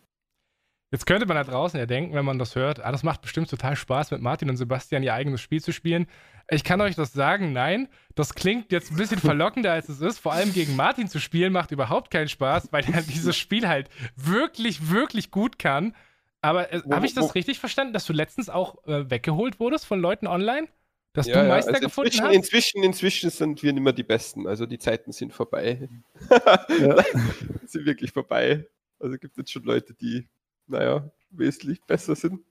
Jetzt 0.89 1.05
könnte 1.05 1.25
man 1.25 1.35
da 1.35 1.43
draußen 1.43 1.77
ja 1.77 1.85
denken, 1.85 2.13
wenn 2.13 2.23
man 2.23 2.39
das 2.39 2.55
hört, 2.55 2.83
ah, 2.83 2.91
das 2.91 3.03
macht 3.03 3.21
bestimmt 3.21 3.49
total 3.49 3.75
Spaß, 3.75 4.11
mit 4.11 4.21
Martin 4.21 4.49
und 4.49 4.55
Sebastian 4.55 5.03
ihr 5.03 5.13
eigenes 5.13 5.41
Spiel 5.41 5.61
zu 5.61 5.73
spielen. 5.73 6.07
Ich 6.49 6.63
kann 6.63 6.79
euch 6.79 6.95
das 6.95 7.11
sagen, 7.11 7.51
nein, 7.51 7.89
das 8.15 8.33
klingt 8.35 8.71
jetzt 8.71 8.91
ein 8.91 8.97
bisschen 8.97 9.19
verlockender, 9.19 9.73
als 9.73 9.89
es 9.89 9.99
ist. 9.99 10.19
Vor 10.19 10.31
allem 10.31 10.53
gegen 10.53 10.77
Martin 10.77 11.09
zu 11.09 11.19
spielen 11.19 11.51
macht 11.51 11.71
überhaupt 11.71 12.09
keinen 12.09 12.29
Spaß, 12.29 12.71
weil 12.71 12.85
er 12.89 13.01
dieses 13.07 13.35
Spiel 13.35 13.67
halt 13.67 13.89
wirklich, 14.15 14.89
wirklich 14.89 15.29
gut 15.29 15.59
kann. 15.59 15.93
Aber 16.41 16.71
äh, 16.71 16.81
habe 16.89 17.05
ich 17.05 17.13
das 17.13 17.35
richtig 17.35 17.59
verstanden, 17.59 17.91
dass 17.91 18.05
du 18.05 18.13
letztens 18.13 18.49
auch 18.49 18.85
äh, 18.87 19.09
weggeholt 19.09 19.59
wurdest 19.59 19.85
von 19.85 19.99
Leuten 19.99 20.27
online? 20.27 20.69
Dass 21.17 21.25
ja, 21.25 21.41
du 21.41 21.49
Meister 21.49 21.73
also 21.73 21.81
gefunden 21.81 22.09
inzwischen, 22.09 22.27
hast? 22.27 22.35
Inzwischen, 22.35 22.83
inzwischen 22.83 23.29
sind 23.31 23.63
wir 23.63 23.73
nicht 23.73 23.81
mehr 23.81 23.91
die 23.91 24.03
Besten. 24.03 24.45
Also 24.45 24.67
die 24.67 24.77
Zeiten 24.77 25.11
sind 25.11 25.33
vorbei. 25.33 25.89
ja. 26.29 27.03
sind 27.65 27.87
wirklich 27.87 28.11
vorbei. 28.11 28.67
Also 28.99 29.17
gibt 29.17 29.31
es 29.31 29.37
jetzt 29.37 29.51
schon 29.51 29.63
Leute, 29.63 29.95
die, 29.95 30.27
naja, 30.67 31.09
wesentlich 31.31 31.81
besser 31.87 32.15
sind. 32.15 32.41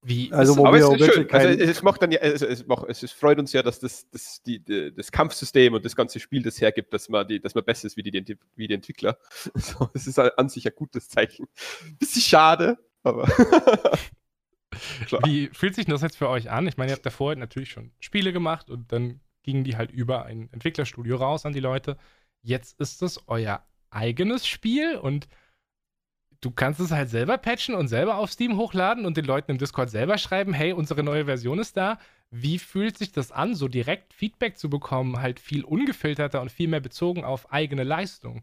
Wie? 0.00 0.32
Also, 0.32 0.56
wo 0.56 0.64
aber 0.64 0.78
es 0.78 0.88
ist 0.88 1.12
schön. 1.12 1.30
Also, 1.30 1.48
es 1.62 1.82
macht 1.82 2.00
dann 2.00 2.10
ja, 2.10 2.20
also 2.20 2.46
es, 2.46 2.66
macht, 2.66 2.88
es 2.88 3.12
freut 3.12 3.38
uns 3.38 3.52
ja, 3.52 3.62
dass 3.62 3.80
das, 3.80 4.08
das, 4.10 4.42
die, 4.42 4.64
das 4.94 5.12
Kampfsystem 5.12 5.74
und 5.74 5.84
das 5.84 5.94
ganze 5.94 6.20
Spiel 6.20 6.42
das 6.42 6.58
hergibt, 6.62 6.90
dass 6.94 7.10
man, 7.10 7.28
die, 7.28 7.38
dass 7.38 7.54
man 7.54 7.64
besser 7.64 7.86
ist 7.86 7.98
wie 7.98 8.02
die, 8.02 8.38
wie 8.56 8.66
die 8.66 8.74
Entwickler. 8.74 9.18
So, 9.56 9.90
das 9.92 10.06
ist 10.06 10.18
an 10.18 10.48
sich 10.48 10.66
ein 10.66 10.72
gutes 10.74 11.10
Zeichen. 11.10 11.48
Bisschen 11.98 12.22
schade, 12.22 12.78
aber. 13.02 13.28
Wie 15.24 15.48
fühlt 15.52 15.74
sich 15.74 15.86
das 15.86 16.02
jetzt 16.02 16.16
für 16.16 16.28
euch 16.28 16.50
an? 16.50 16.66
Ich 16.66 16.76
meine, 16.76 16.92
ihr 16.92 16.94
habt 16.96 17.06
davor 17.06 17.34
natürlich 17.34 17.70
schon 17.70 17.92
Spiele 18.00 18.32
gemacht 18.32 18.70
und 18.70 18.92
dann 18.92 19.20
gingen 19.42 19.64
die 19.64 19.76
halt 19.76 19.90
über 19.90 20.24
ein 20.24 20.48
Entwicklerstudio 20.52 21.16
raus 21.16 21.46
an 21.46 21.52
die 21.52 21.60
Leute. 21.60 21.96
Jetzt 22.42 22.80
ist 22.80 23.02
es 23.02 23.28
euer 23.28 23.64
eigenes 23.90 24.46
Spiel 24.46 24.96
und 24.96 25.28
du 26.40 26.50
kannst 26.50 26.80
es 26.80 26.90
halt 26.90 27.08
selber 27.08 27.38
patchen 27.38 27.74
und 27.74 27.88
selber 27.88 28.18
auf 28.18 28.30
Steam 28.30 28.56
hochladen 28.56 29.06
und 29.06 29.16
den 29.16 29.24
Leuten 29.24 29.52
im 29.52 29.58
Discord 29.58 29.90
selber 29.90 30.18
schreiben, 30.18 30.52
hey, 30.52 30.72
unsere 30.72 31.02
neue 31.02 31.24
Version 31.24 31.58
ist 31.58 31.76
da. 31.76 31.98
Wie 32.30 32.58
fühlt 32.58 32.98
sich 32.98 33.12
das 33.12 33.32
an, 33.32 33.54
so 33.54 33.68
direkt 33.68 34.12
Feedback 34.12 34.58
zu 34.58 34.68
bekommen, 34.68 35.20
halt 35.20 35.40
viel 35.40 35.64
ungefilterter 35.64 36.40
und 36.40 36.50
viel 36.50 36.68
mehr 36.68 36.80
bezogen 36.80 37.24
auf 37.24 37.52
eigene 37.52 37.84
Leistung? 37.84 38.42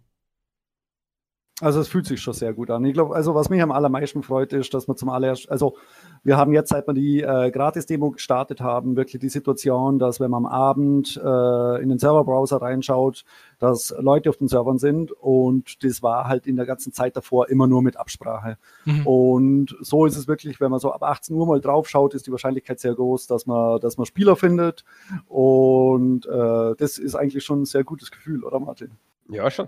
Also 1.61 1.79
es 1.79 1.87
fühlt 1.87 2.07
sich 2.07 2.19
schon 2.19 2.33
sehr 2.33 2.53
gut 2.53 2.71
an. 2.71 2.83
Ich 2.85 2.93
glaube, 2.93 3.15
also 3.15 3.35
was 3.35 3.49
mich 3.49 3.61
am 3.61 3.71
allermeisten 3.71 4.23
freut, 4.23 4.51
ist, 4.51 4.73
dass 4.73 4.87
wir 4.87 4.95
zum 4.95 5.09
allerersten, 5.09 5.51
also 5.51 5.77
wir 6.23 6.35
haben 6.35 6.53
jetzt, 6.53 6.69
seit 6.69 6.87
wir 6.87 6.93
die 6.93 7.21
äh, 7.21 7.51
Gratis-Demo 7.51 8.11
gestartet 8.11 8.61
haben, 8.61 8.95
wirklich 8.95 9.21
die 9.21 9.29
Situation, 9.29 9.99
dass 9.99 10.19
wenn 10.19 10.31
man 10.31 10.45
am 10.45 10.51
Abend 10.51 11.21
äh, 11.23 11.81
in 11.81 11.89
den 11.89 11.99
Serverbrowser 11.99 12.57
reinschaut, 12.61 13.25
dass 13.59 13.93
Leute 13.99 14.29
auf 14.29 14.37
den 14.37 14.47
Servern 14.47 14.79
sind 14.79 15.11
und 15.11 15.83
das 15.83 16.01
war 16.01 16.27
halt 16.27 16.47
in 16.47 16.55
der 16.55 16.65
ganzen 16.65 16.93
Zeit 16.93 17.15
davor 17.15 17.49
immer 17.49 17.67
nur 17.67 17.83
mit 17.83 17.95
Absprache. 17.95 18.57
Mhm. 18.85 19.05
Und 19.05 19.77
so 19.81 20.07
ist 20.07 20.17
es 20.17 20.27
wirklich, 20.27 20.59
wenn 20.59 20.71
man 20.71 20.79
so 20.79 20.91
ab 20.91 21.03
18 21.03 21.35
Uhr 21.35 21.45
mal 21.45 21.61
drauf 21.61 21.87
schaut, 21.87 22.15
ist 22.15 22.25
die 22.25 22.31
Wahrscheinlichkeit 22.31 22.79
sehr 22.79 22.95
groß, 22.95 23.27
dass 23.27 23.45
man, 23.45 23.79
dass 23.79 23.97
man 23.97 24.07
Spieler 24.07 24.35
findet. 24.35 24.83
Und 25.27 26.25
äh, 26.25 26.75
das 26.75 26.97
ist 26.97 27.13
eigentlich 27.13 27.45
schon 27.45 27.61
ein 27.61 27.65
sehr 27.65 27.83
gutes 27.83 28.09
Gefühl, 28.09 28.43
oder 28.43 28.59
Martin? 28.59 28.91
Ja, 29.29 29.51
schon 29.51 29.67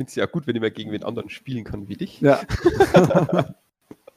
finde 0.00 0.08
es 0.08 0.16
ja 0.16 0.24
gut, 0.24 0.46
wenn 0.46 0.56
ich 0.56 0.62
mal 0.62 0.70
gegen 0.70 0.92
wen 0.92 1.04
anderen 1.04 1.28
spielen 1.28 1.62
kann 1.62 1.88
wie 1.88 1.96
dich. 1.96 2.22
Ja. 2.22 2.40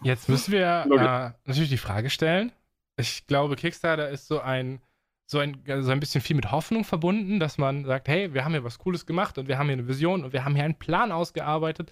Jetzt 0.02 0.30
müssen 0.30 0.54
wir 0.54 0.86
äh, 0.86 1.46
natürlich 1.46 1.72
die 1.72 1.78
Frage 1.78 2.10
stellen. 2.10 2.54
Ich 2.96 3.28
glaube, 3.28 3.58
Kickstarter 3.58 4.10
ist 4.10 4.28
so 4.28 4.40
ein, 4.40 4.82
so 5.26 5.40
ein, 5.40 5.62
so 5.82 5.92
ein 5.92 6.00
bisschen 6.00 6.22
viel 6.22 6.38
mit 6.38 6.52
Hoffnung 6.52 6.86
verbunden, 6.86 7.38
dass 7.38 7.58
man 7.58 7.84
sagt, 7.84 8.08
hey, 8.08 8.34
wir 8.34 8.46
haben 8.46 8.54
hier 8.54 8.64
was 8.64 8.80
Cooles 8.80 9.06
gemacht 9.06 9.38
und 9.38 9.50
wir 9.50 9.58
haben 9.58 9.66
hier 9.66 9.74
eine 9.74 9.90
Vision 9.90 10.24
und 10.24 10.32
wir 10.32 10.46
haben 10.46 10.56
hier 10.56 10.64
einen 10.64 10.80
Plan 10.80 11.12
ausgearbeitet, 11.12 11.92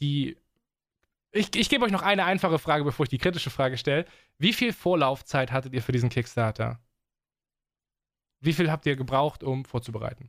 die 0.00 0.36
ich, 1.30 1.54
ich 1.54 1.68
gebe 1.68 1.84
euch 1.84 1.92
noch 1.92 2.02
eine 2.02 2.24
einfache 2.24 2.58
Frage, 2.58 2.82
bevor 2.82 3.04
ich 3.04 3.10
die 3.10 3.18
kritische 3.18 3.50
Frage 3.50 3.78
stelle. 3.78 4.04
Wie 4.38 4.52
viel 4.52 4.72
Vorlaufzeit 4.72 5.52
hattet 5.52 5.74
ihr 5.74 5.82
für 5.82 5.92
diesen 5.92 6.10
Kickstarter? 6.10 6.80
Wie 8.40 8.52
viel 8.52 8.68
habt 8.68 8.84
ihr 8.84 8.96
gebraucht, 8.96 9.44
um 9.44 9.64
vorzubereiten? 9.64 10.28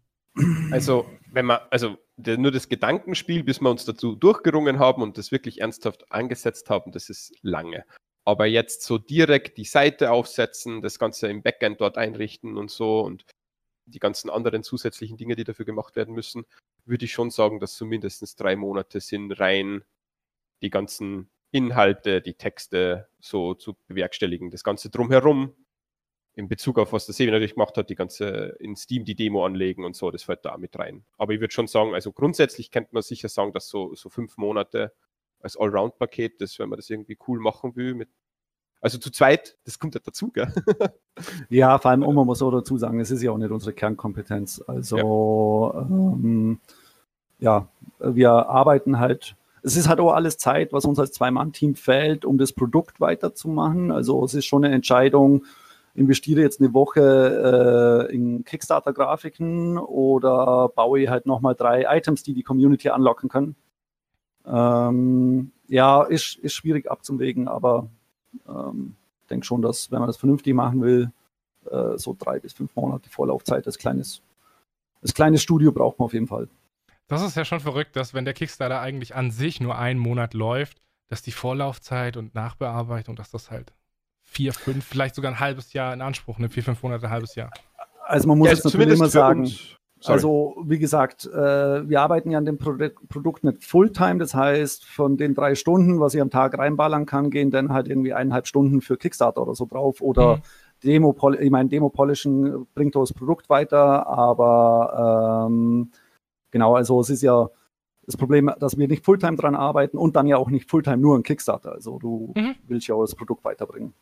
Also, 0.72 1.08
wenn 1.32 1.46
man, 1.46 1.60
also 1.70 1.98
nur 2.18 2.52
das 2.52 2.70
Gedankenspiel, 2.70 3.44
bis 3.44 3.62
wir 3.62 3.70
uns 3.70 3.86
dazu 3.86 4.16
durchgerungen 4.16 4.80
haben 4.80 5.02
und 5.02 5.18
das 5.18 5.32
wirklich 5.32 5.62
ernsthaft 5.62 6.12
angesetzt 6.12 6.70
haben, 6.70 6.92
das 6.92 7.10
ist 7.10 7.34
lange. 7.42 7.86
Aber 8.26 8.46
jetzt 8.46 8.84
so 8.84 8.98
direkt 8.98 9.58
die 9.58 9.66
Seite 9.66 10.12
aufsetzen, 10.12 10.82
das 10.82 10.98
Ganze 10.98 11.28
im 11.28 11.44
Backend 11.44 11.82
dort 11.82 11.98
einrichten 11.98 12.58
und 12.58 12.72
so 12.72 13.02
und 13.02 13.26
die 13.86 14.00
ganzen 14.00 14.30
anderen 14.30 14.64
zusätzlichen 14.64 15.18
Dinge, 15.18 15.36
die 15.36 15.44
dafür 15.44 15.66
gemacht 15.66 15.96
werden 15.96 16.16
müssen, 16.16 16.46
würde 16.86 17.06
ich 17.06 17.12
schon 17.12 17.32
sagen, 17.32 17.60
dass 17.60 17.76
zumindest 17.76 18.40
drei 18.40 18.56
Monate 18.56 19.02
sind, 19.02 19.34
rein 19.40 19.84
die 20.62 20.70
ganzen 20.70 21.30
Inhalte, 21.52 22.22
die 22.22 22.34
Texte 22.34 23.08
so 23.20 23.54
zu 23.54 23.76
bewerkstelligen. 23.88 24.50
Das 24.52 24.64
Ganze 24.64 24.90
drumherum, 24.90 25.54
in 26.36 26.48
Bezug 26.48 26.80
auf 26.80 26.94
was 26.94 27.06
der 27.06 27.14
Sevi 27.14 27.32
natürlich 27.32 27.54
gemacht 27.54 27.78
hat, 27.78 27.90
die 27.90 27.96
ganze 27.96 28.56
in 28.60 28.76
Steam 28.76 29.06
die 29.06 29.16
Demo 29.16 29.46
anlegen 29.46 29.86
und 29.86 29.96
so, 29.96 30.10
das 30.10 30.24
fällt 30.24 30.46
da 30.46 30.58
mit 30.58 30.78
rein. 30.78 31.04
Aber 31.18 31.34
ich 31.34 31.40
würde 31.40 31.54
schon 31.54 31.68
sagen, 31.68 31.94
also 31.94 32.12
grundsätzlich 32.12 32.72
könnte 32.72 32.90
man 32.94 33.04
sicher 33.04 33.30
sagen, 33.30 33.54
dass 33.54 33.70
so, 33.70 33.94
so 33.94 34.10
fünf 34.10 34.38
Monate 34.38 34.94
als 35.40 35.58
Allround-Paket, 35.58 36.42
das, 36.42 36.58
wenn 36.58 36.70
man 36.70 36.78
das 36.78 36.90
irgendwie 36.90 37.18
cool 37.28 37.40
machen 37.40 37.76
will, 37.76 37.94
mit 37.94 38.10
Also 38.82 38.98
zu 38.98 39.12
zweit, 39.12 39.58
das 39.66 39.78
kommt 39.78 39.94
ja 39.94 40.02
dazu, 40.04 40.32
gell? 40.32 40.52
Ja, 41.50 41.78
vor 41.78 41.92
allem, 41.92 42.02
um 42.04 42.16
man 42.16 42.26
muss 42.26 42.40
so 42.40 42.50
dazu 42.50 42.78
sagen, 42.78 43.00
es 43.00 43.12
ist 43.12 43.22
ja 43.22 43.32
auch 43.32 43.38
nicht 43.38 43.52
unsere 43.52 43.74
Kernkompetenz. 43.74 44.64
Also, 44.66 45.72
ja. 45.76 45.82
Ähm, 45.82 46.60
ja, 47.40 47.68
wir 48.00 48.32
arbeiten 48.32 49.00
halt, 49.00 49.36
es 49.62 49.76
ist 49.76 49.88
halt 49.88 50.00
auch 50.00 50.14
alles 50.14 50.38
Zeit, 50.38 50.74
was 50.74 50.86
uns 50.86 50.98
als 50.98 51.12
Zwei-Mann-Team 51.12 51.76
fällt, 51.76 52.26
um 52.26 52.38
das 52.38 52.54
Produkt 52.54 53.00
weiterzumachen. 53.00 53.92
Also 53.92 54.24
es 54.26 54.34
ist 54.34 54.46
schon 54.46 54.66
eine 54.66 54.74
Entscheidung, 54.74 55.46
investiere 55.96 56.42
jetzt 56.42 56.60
eine 56.60 56.74
Woche 56.74 58.08
äh, 58.10 58.14
in 58.14 58.44
Kickstarter-Grafiken 58.44 59.78
oder 59.78 60.70
baue 60.70 61.02
ich 61.02 61.10
halt 61.10 61.26
nochmal 61.26 61.56
drei 61.56 61.86
Items, 61.88 62.24
die 62.24 62.34
die 62.34 62.44
Community 62.44 62.90
anlocken 62.90 63.30
können. 63.30 63.56
Ähm, 64.46 65.52
ja, 65.68 66.04
ist, 66.04 66.36
ist 66.38 66.54
schwierig 66.54 66.90
abzuwägen, 66.90 67.48
aber 67.48 67.88
ähm, 68.48 68.96
ich 69.22 69.28
denke 69.28 69.46
schon, 69.46 69.62
dass 69.62 69.92
wenn 69.92 70.00
man 70.00 70.08
das 70.08 70.18
vernünftig 70.18 70.54
machen 70.54 70.82
will, 70.82 71.12
äh, 71.70 71.98
so 71.98 72.16
drei 72.18 72.40
bis 72.40 72.54
fünf 72.54 72.76
Monate 72.76 73.10
Vorlaufzeit 73.10 73.66
als 73.66 73.78
kleines, 73.78 74.22
als 75.02 75.14
kleines 75.14 75.42
Studio 75.42 75.72
braucht 75.72 76.00
man 76.00 76.08
auf 76.08 76.14
jeden 76.14 76.28
Fall. 76.28 76.48
Das 77.08 77.22
ist 77.22 77.36
ja 77.36 77.46
schon 77.46 77.60
verrückt, 77.60 77.96
dass 77.96 78.14
wenn 78.14 78.26
der 78.26 78.34
Kickstarter 78.34 78.80
eigentlich 78.80 79.16
an 79.16 79.30
sich 79.30 79.62
nur 79.62 79.78
einen 79.78 80.00
Monat 80.00 80.34
läuft, 80.34 80.82
dass 81.10 81.22
die 81.22 81.32
Vorlaufzeit 81.32 82.18
und 82.18 82.34
Nachbearbeitung, 82.34 83.16
dass 83.16 83.30
das 83.30 83.52
halt 83.52 83.74
vier, 84.34 84.54
fünf, 84.54 84.86
vielleicht 84.86 85.16
sogar 85.16 85.32
ein 85.32 85.40
halbes 85.40 85.74
Jahr 85.74 85.94
in 85.94 86.02
Anspruch 86.02 86.40
nimmt, 86.40 86.54
vier, 86.54 86.64
fünf 86.64 86.82
Monate, 86.84 87.06
ein 87.06 87.12
halbes 87.12 87.36
Jahr. 87.36 87.52
Also 88.06 88.28
man 88.28 88.38
muss 88.38 88.48
ja, 88.48 88.54
es 88.54 88.64
natürlich 88.64 88.94
immer 88.94 89.10
sagen. 89.10 89.50
Also 90.06 90.56
wie 90.66 90.80
gesagt, 90.80 91.26
äh, 91.26 91.88
wir 91.88 92.02
arbeiten 92.02 92.30
ja 92.30 92.38
an 92.38 92.44
dem 92.44 92.58
Pro 92.58 92.76
Produkt 93.08 93.46
nicht 93.46 93.64
Fulltime, 93.64 94.20
das 94.20 94.36
heißt 94.36 94.84
von 94.84 95.16
den 95.16 95.34
drei 95.34 95.56
Stunden, 95.56 96.02
was 96.02 96.14
ich 96.14 96.20
am 96.20 96.30
Tag 96.30 96.58
reinballern 96.58 97.06
kann, 97.06 97.30
gehen 97.30 97.52
dann 97.52 97.72
halt 97.72 97.88
irgendwie 97.88 98.14
eineinhalb 98.14 98.48
Stunden 98.48 98.82
für 98.82 98.98
Kickstarter 98.98 99.42
oder 99.42 99.56
so 99.56 99.66
drauf 99.66 100.02
oder 100.02 100.38
mhm. 100.38 100.42
Demo, 100.84 101.16
ich 101.40 101.50
meine 101.50 101.70
Demo 101.70 101.90
Polischen 101.90 102.68
bringt 102.76 102.96
das 102.96 103.14
Produkt 103.14 103.50
weiter, 103.50 104.06
aber 104.08 105.48
ähm, 105.48 105.92
genau, 106.52 106.76
also 106.76 107.00
es 107.00 107.10
ist 107.10 107.22
ja 107.22 107.50
das 108.06 108.18
Problem, 108.18 108.52
dass 108.60 108.78
wir 108.78 108.90
nicht 108.90 109.06
Fulltime 109.06 109.38
dran 109.38 109.56
arbeiten 109.56 109.98
und 109.98 110.18
dann 110.18 110.28
ja 110.28 110.36
auch 110.36 110.50
nicht 110.50 110.70
Fulltime 110.70 110.98
nur 110.98 111.18
ein 111.18 111.24
Kickstarter. 111.24 111.72
Also 111.72 112.00
du 112.00 112.34
mhm. 112.36 112.56
willst 112.68 112.88
ja 112.88 112.96
auch 112.96 113.04
das 113.04 113.16
Produkt 113.16 113.46
weiterbringen. 113.46 113.94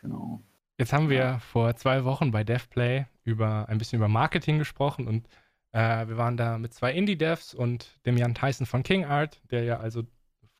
Genau. 0.00 0.42
Jetzt 0.78 0.92
haben 0.92 1.10
wir 1.10 1.40
vor 1.40 1.76
zwei 1.76 2.04
Wochen 2.04 2.30
bei 2.30 2.42
DevPlay 2.42 3.06
über 3.22 3.68
ein 3.68 3.78
bisschen 3.78 3.98
über 3.98 4.08
Marketing 4.08 4.58
gesprochen 4.58 5.06
und 5.06 5.28
äh, 5.72 6.08
wir 6.08 6.16
waren 6.16 6.36
da 6.36 6.58
mit 6.58 6.72
zwei 6.72 6.92
Indie-Devs 6.92 7.54
und 7.54 8.00
dem 8.06 8.16
Jan 8.16 8.34
Tyson 8.34 8.66
von 8.66 8.82
King 8.82 9.04
Art, 9.04 9.40
der 9.50 9.64
ja 9.64 9.78
also 9.78 10.04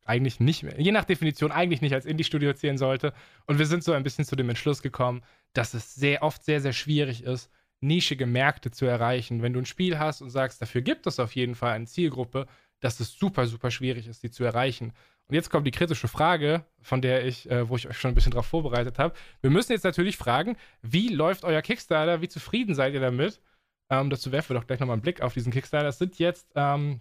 eigentlich 0.04 0.40
nicht, 0.40 0.62
mehr, 0.62 0.78
je 0.80 0.92
nach 0.92 1.04
Definition 1.04 1.52
eigentlich 1.52 1.80
nicht 1.80 1.94
als 1.94 2.04
Indie-Studio 2.04 2.52
zählen 2.52 2.78
sollte. 2.78 3.12
Und 3.46 3.58
wir 3.58 3.66
sind 3.66 3.84
so 3.84 3.92
ein 3.92 4.02
bisschen 4.02 4.24
zu 4.24 4.36
dem 4.36 4.48
Entschluss 4.48 4.82
gekommen, 4.82 5.22
dass 5.52 5.74
es 5.74 5.94
sehr 5.94 6.22
oft 6.22 6.44
sehr, 6.44 6.60
sehr 6.60 6.72
schwierig 6.72 7.22
ist, 7.24 7.50
nischige 7.80 8.26
Märkte 8.26 8.70
zu 8.70 8.86
erreichen. 8.86 9.42
Wenn 9.42 9.52
du 9.52 9.60
ein 9.60 9.66
Spiel 9.66 9.98
hast 9.98 10.20
und 10.20 10.30
sagst, 10.30 10.60
dafür 10.60 10.82
gibt 10.82 11.06
es 11.06 11.18
auf 11.18 11.34
jeden 11.34 11.54
Fall 11.54 11.72
eine 11.72 11.86
Zielgruppe, 11.86 12.46
dass 12.80 13.00
es 13.00 13.12
super, 13.12 13.46
super 13.46 13.70
schwierig 13.70 14.06
ist, 14.06 14.22
die 14.22 14.30
zu 14.30 14.44
erreichen. 14.44 14.92
Und 15.30 15.34
jetzt 15.34 15.48
kommt 15.48 15.64
die 15.64 15.70
kritische 15.70 16.08
Frage, 16.08 16.64
von 16.82 17.00
der 17.00 17.24
ich, 17.24 17.48
äh, 17.48 17.68
wo 17.68 17.76
ich 17.76 17.88
euch 17.88 17.96
schon 17.96 18.10
ein 18.10 18.14
bisschen 18.16 18.32
drauf 18.32 18.46
vorbereitet 18.46 18.98
habe. 18.98 19.14
Wir 19.40 19.50
müssen 19.50 19.70
jetzt 19.70 19.84
natürlich 19.84 20.16
fragen, 20.16 20.56
wie 20.82 21.06
läuft 21.06 21.44
euer 21.44 21.62
Kickstarter? 21.62 22.20
Wie 22.20 22.26
zufrieden 22.26 22.74
seid 22.74 22.94
ihr 22.94 23.00
damit? 23.00 23.40
Ähm, 23.90 24.10
dazu 24.10 24.32
werfen 24.32 24.50
wir 24.50 24.60
doch 24.60 24.66
gleich 24.66 24.80
nochmal 24.80 24.94
einen 24.94 25.02
Blick 25.02 25.22
auf 25.22 25.32
diesen 25.32 25.52
Kickstarter. 25.52 25.86
Es 25.86 25.98
sind 25.98 26.18
jetzt 26.18 26.50
ähm, 26.56 26.98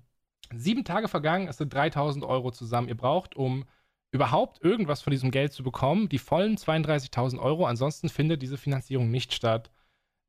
sieben 0.54 0.86
Tage 0.86 1.08
vergangen, 1.08 1.48
es 1.48 1.58
sind 1.58 1.74
3000 1.74 2.24
Euro 2.24 2.52
zusammen. 2.52 2.88
Ihr 2.88 2.98
braucht, 2.98 3.36
um 3.36 3.66
überhaupt 4.12 4.64
irgendwas 4.64 5.02
von 5.02 5.10
diesem 5.10 5.32
Geld 5.32 5.52
zu 5.52 5.64
bekommen, 5.64 6.08
die 6.08 6.20
vollen 6.20 6.56
32.000 6.56 7.40
Euro. 7.40 7.66
Ansonsten 7.66 8.10
findet 8.10 8.44
diese 8.44 8.58
Finanzierung 8.58 9.10
nicht 9.10 9.34
statt. 9.34 9.72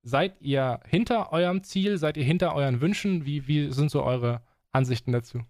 Seid 0.03 0.41
ihr 0.41 0.81
hinter 0.87 1.33
eurem 1.35 1.65
Ziel? 1.65 1.99
Seid 1.99 2.17
ihr 2.17 2.25
hinter 2.25 2.55
euren 2.55 2.81
Wünschen? 2.81 3.27
Wie, 3.27 3.47
wie 3.47 3.71
sind 3.71 3.91
so 3.91 4.03
eure 4.03 4.41
Ansichten 4.73 5.13
dazu? 5.13 5.45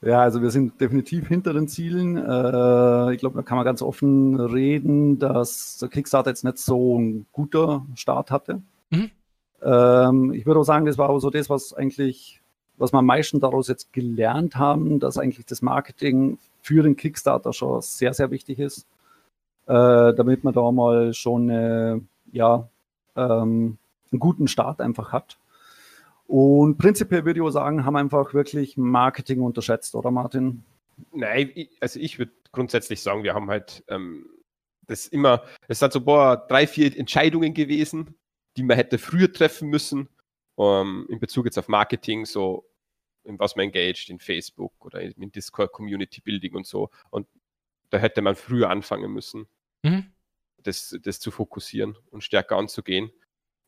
Ja, 0.00 0.20
also 0.20 0.42
wir 0.42 0.50
sind 0.50 0.80
definitiv 0.80 1.26
hinter 1.26 1.52
den 1.52 1.66
Zielen. 1.66 2.16
Äh, 2.16 3.14
ich 3.14 3.18
glaube, 3.18 3.36
da 3.36 3.42
kann 3.42 3.56
man 3.56 3.64
ganz 3.64 3.82
offen 3.82 4.38
reden, 4.38 5.18
dass 5.18 5.78
der 5.78 5.88
Kickstarter 5.88 6.30
jetzt 6.30 6.44
nicht 6.44 6.58
so 6.58 6.98
ein 6.98 7.26
guter 7.32 7.84
Start 7.96 8.30
hatte. 8.30 8.62
Mhm. 8.90 9.10
Ähm, 9.60 10.32
ich 10.32 10.46
würde 10.46 10.60
auch 10.60 10.64
sagen, 10.64 10.86
das 10.86 10.98
war 10.98 11.10
auch 11.10 11.18
so 11.18 11.30
das, 11.30 11.50
was 11.50 11.74
eigentlich, 11.74 12.40
was 12.76 12.92
wir 12.92 12.98
am 12.98 13.06
meisten 13.06 13.40
daraus 13.40 13.66
jetzt 13.66 13.92
gelernt 13.92 14.54
haben, 14.54 15.00
dass 15.00 15.18
eigentlich 15.18 15.44
das 15.46 15.62
Marketing 15.62 16.38
für 16.62 16.84
den 16.84 16.94
Kickstarter 16.96 17.52
schon 17.52 17.82
sehr, 17.82 18.14
sehr 18.14 18.30
wichtig 18.30 18.60
ist, 18.60 18.86
äh, 19.66 20.14
damit 20.14 20.44
man 20.44 20.54
da 20.54 20.70
mal 20.70 21.12
schon 21.12 21.50
äh, 21.50 22.00
ja, 22.30 22.68
ähm, 23.16 23.78
einen 24.12 24.20
guten 24.20 24.46
Start 24.46 24.80
einfach 24.80 25.12
hat. 25.12 25.38
Und 26.28 26.76
prinzipiell 26.76 27.24
würde 27.24 27.40
ich 27.40 27.46
auch 27.46 27.50
sagen, 27.50 27.86
haben 27.86 27.96
einfach 27.96 28.34
wirklich 28.34 28.76
Marketing 28.76 29.40
unterschätzt, 29.40 29.94
oder 29.94 30.10
Martin? 30.10 30.62
Nein, 31.10 31.50
also 31.80 31.98
ich 31.98 32.18
würde 32.18 32.32
grundsätzlich 32.52 33.00
sagen, 33.00 33.22
wir 33.22 33.32
haben 33.32 33.48
halt 33.48 33.82
ähm, 33.88 34.26
das 34.86 35.06
immer, 35.06 35.42
es 35.68 35.80
hat 35.80 35.94
so 35.94 36.02
boah, 36.02 36.36
drei, 36.36 36.66
vier 36.66 36.94
Entscheidungen 36.94 37.54
gewesen, 37.54 38.14
die 38.58 38.62
man 38.62 38.76
hätte 38.76 38.98
früher 38.98 39.32
treffen 39.32 39.70
müssen, 39.70 40.10
ähm, 40.58 41.06
in 41.08 41.18
Bezug 41.18 41.46
jetzt 41.46 41.58
auf 41.58 41.68
Marketing, 41.68 42.26
so 42.26 42.68
in 43.24 43.38
was 43.38 43.56
man 43.56 43.64
engaged, 43.64 44.10
in 44.10 44.18
Facebook 44.18 44.72
oder 44.84 45.00
in 45.00 45.32
Discord, 45.32 45.72
Community 45.72 46.20
Building 46.20 46.54
und 46.54 46.66
so. 46.66 46.90
Und 47.08 47.26
da 47.88 47.96
hätte 47.96 48.20
man 48.20 48.36
früher 48.36 48.68
anfangen 48.68 49.10
müssen, 49.10 49.46
mhm. 49.82 50.12
das, 50.58 50.94
das 51.02 51.20
zu 51.20 51.30
fokussieren 51.30 51.96
und 52.10 52.22
stärker 52.22 52.56
anzugehen 52.56 53.10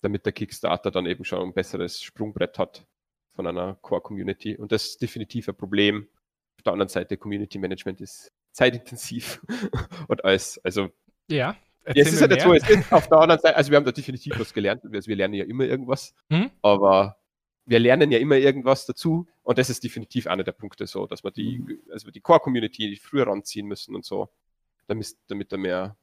damit 0.00 0.24
der 0.26 0.32
Kickstarter 0.32 0.90
dann 0.90 1.06
eben 1.06 1.24
schon 1.24 1.40
ein 1.42 1.54
besseres 1.54 2.02
Sprungbrett 2.02 2.58
hat 2.58 2.86
von 3.32 3.46
einer 3.46 3.74
Core-Community. 3.82 4.56
Und 4.56 4.72
das 4.72 4.86
ist 4.86 5.02
definitiv 5.02 5.48
ein 5.48 5.56
Problem. 5.56 6.08
Auf 6.56 6.62
der 6.62 6.72
anderen 6.72 6.88
Seite, 6.88 7.16
Community 7.16 7.58
Management 7.58 8.00
ist 8.00 8.32
zeitintensiv 8.52 9.40
und 10.08 10.24
alles. 10.24 10.60
Also, 10.64 10.90
ja. 11.28 11.56
Ja, 11.86 11.94
es 11.94 12.12
ist 12.12 12.20
halt 12.20 12.32
jetzt 12.32 12.44
so, 12.44 12.52
es 12.52 12.68
ist 12.68 12.92
auf 12.92 13.08
der 13.08 13.18
anderen 13.18 13.40
Seite, 13.40 13.56
also 13.56 13.70
wir 13.70 13.76
haben 13.76 13.86
da 13.86 13.92
definitiv 13.92 14.38
was 14.38 14.52
gelernt, 14.52 14.82
also 14.84 15.08
wir 15.08 15.16
lernen 15.16 15.32
ja 15.32 15.44
immer 15.44 15.64
irgendwas, 15.64 16.14
hm? 16.28 16.50
aber 16.60 17.16
wir 17.64 17.78
lernen 17.78 18.12
ja 18.12 18.18
immer 18.18 18.36
irgendwas 18.36 18.84
dazu 18.84 19.26
und 19.42 19.58
das 19.58 19.70
ist 19.70 19.82
definitiv 19.82 20.26
einer 20.26 20.44
der 20.44 20.52
Punkte 20.52 20.86
so, 20.86 21.06
dass 21.06 21.24
wir 21.24 21.30
die, 21.30 21.80
also 21.90 22.10
die 22.10 22.20
Core-Community 22.20 22.96
früher 22.96 23.26
ranziehen 23.26 23.66
müssen 23.66 23.94
und 23.94 24.04
so, 24.04 24.28
damit, 24.88 25.16
damit 25.28 25.52
da 25.52 25.56
mehr 25.56 25.96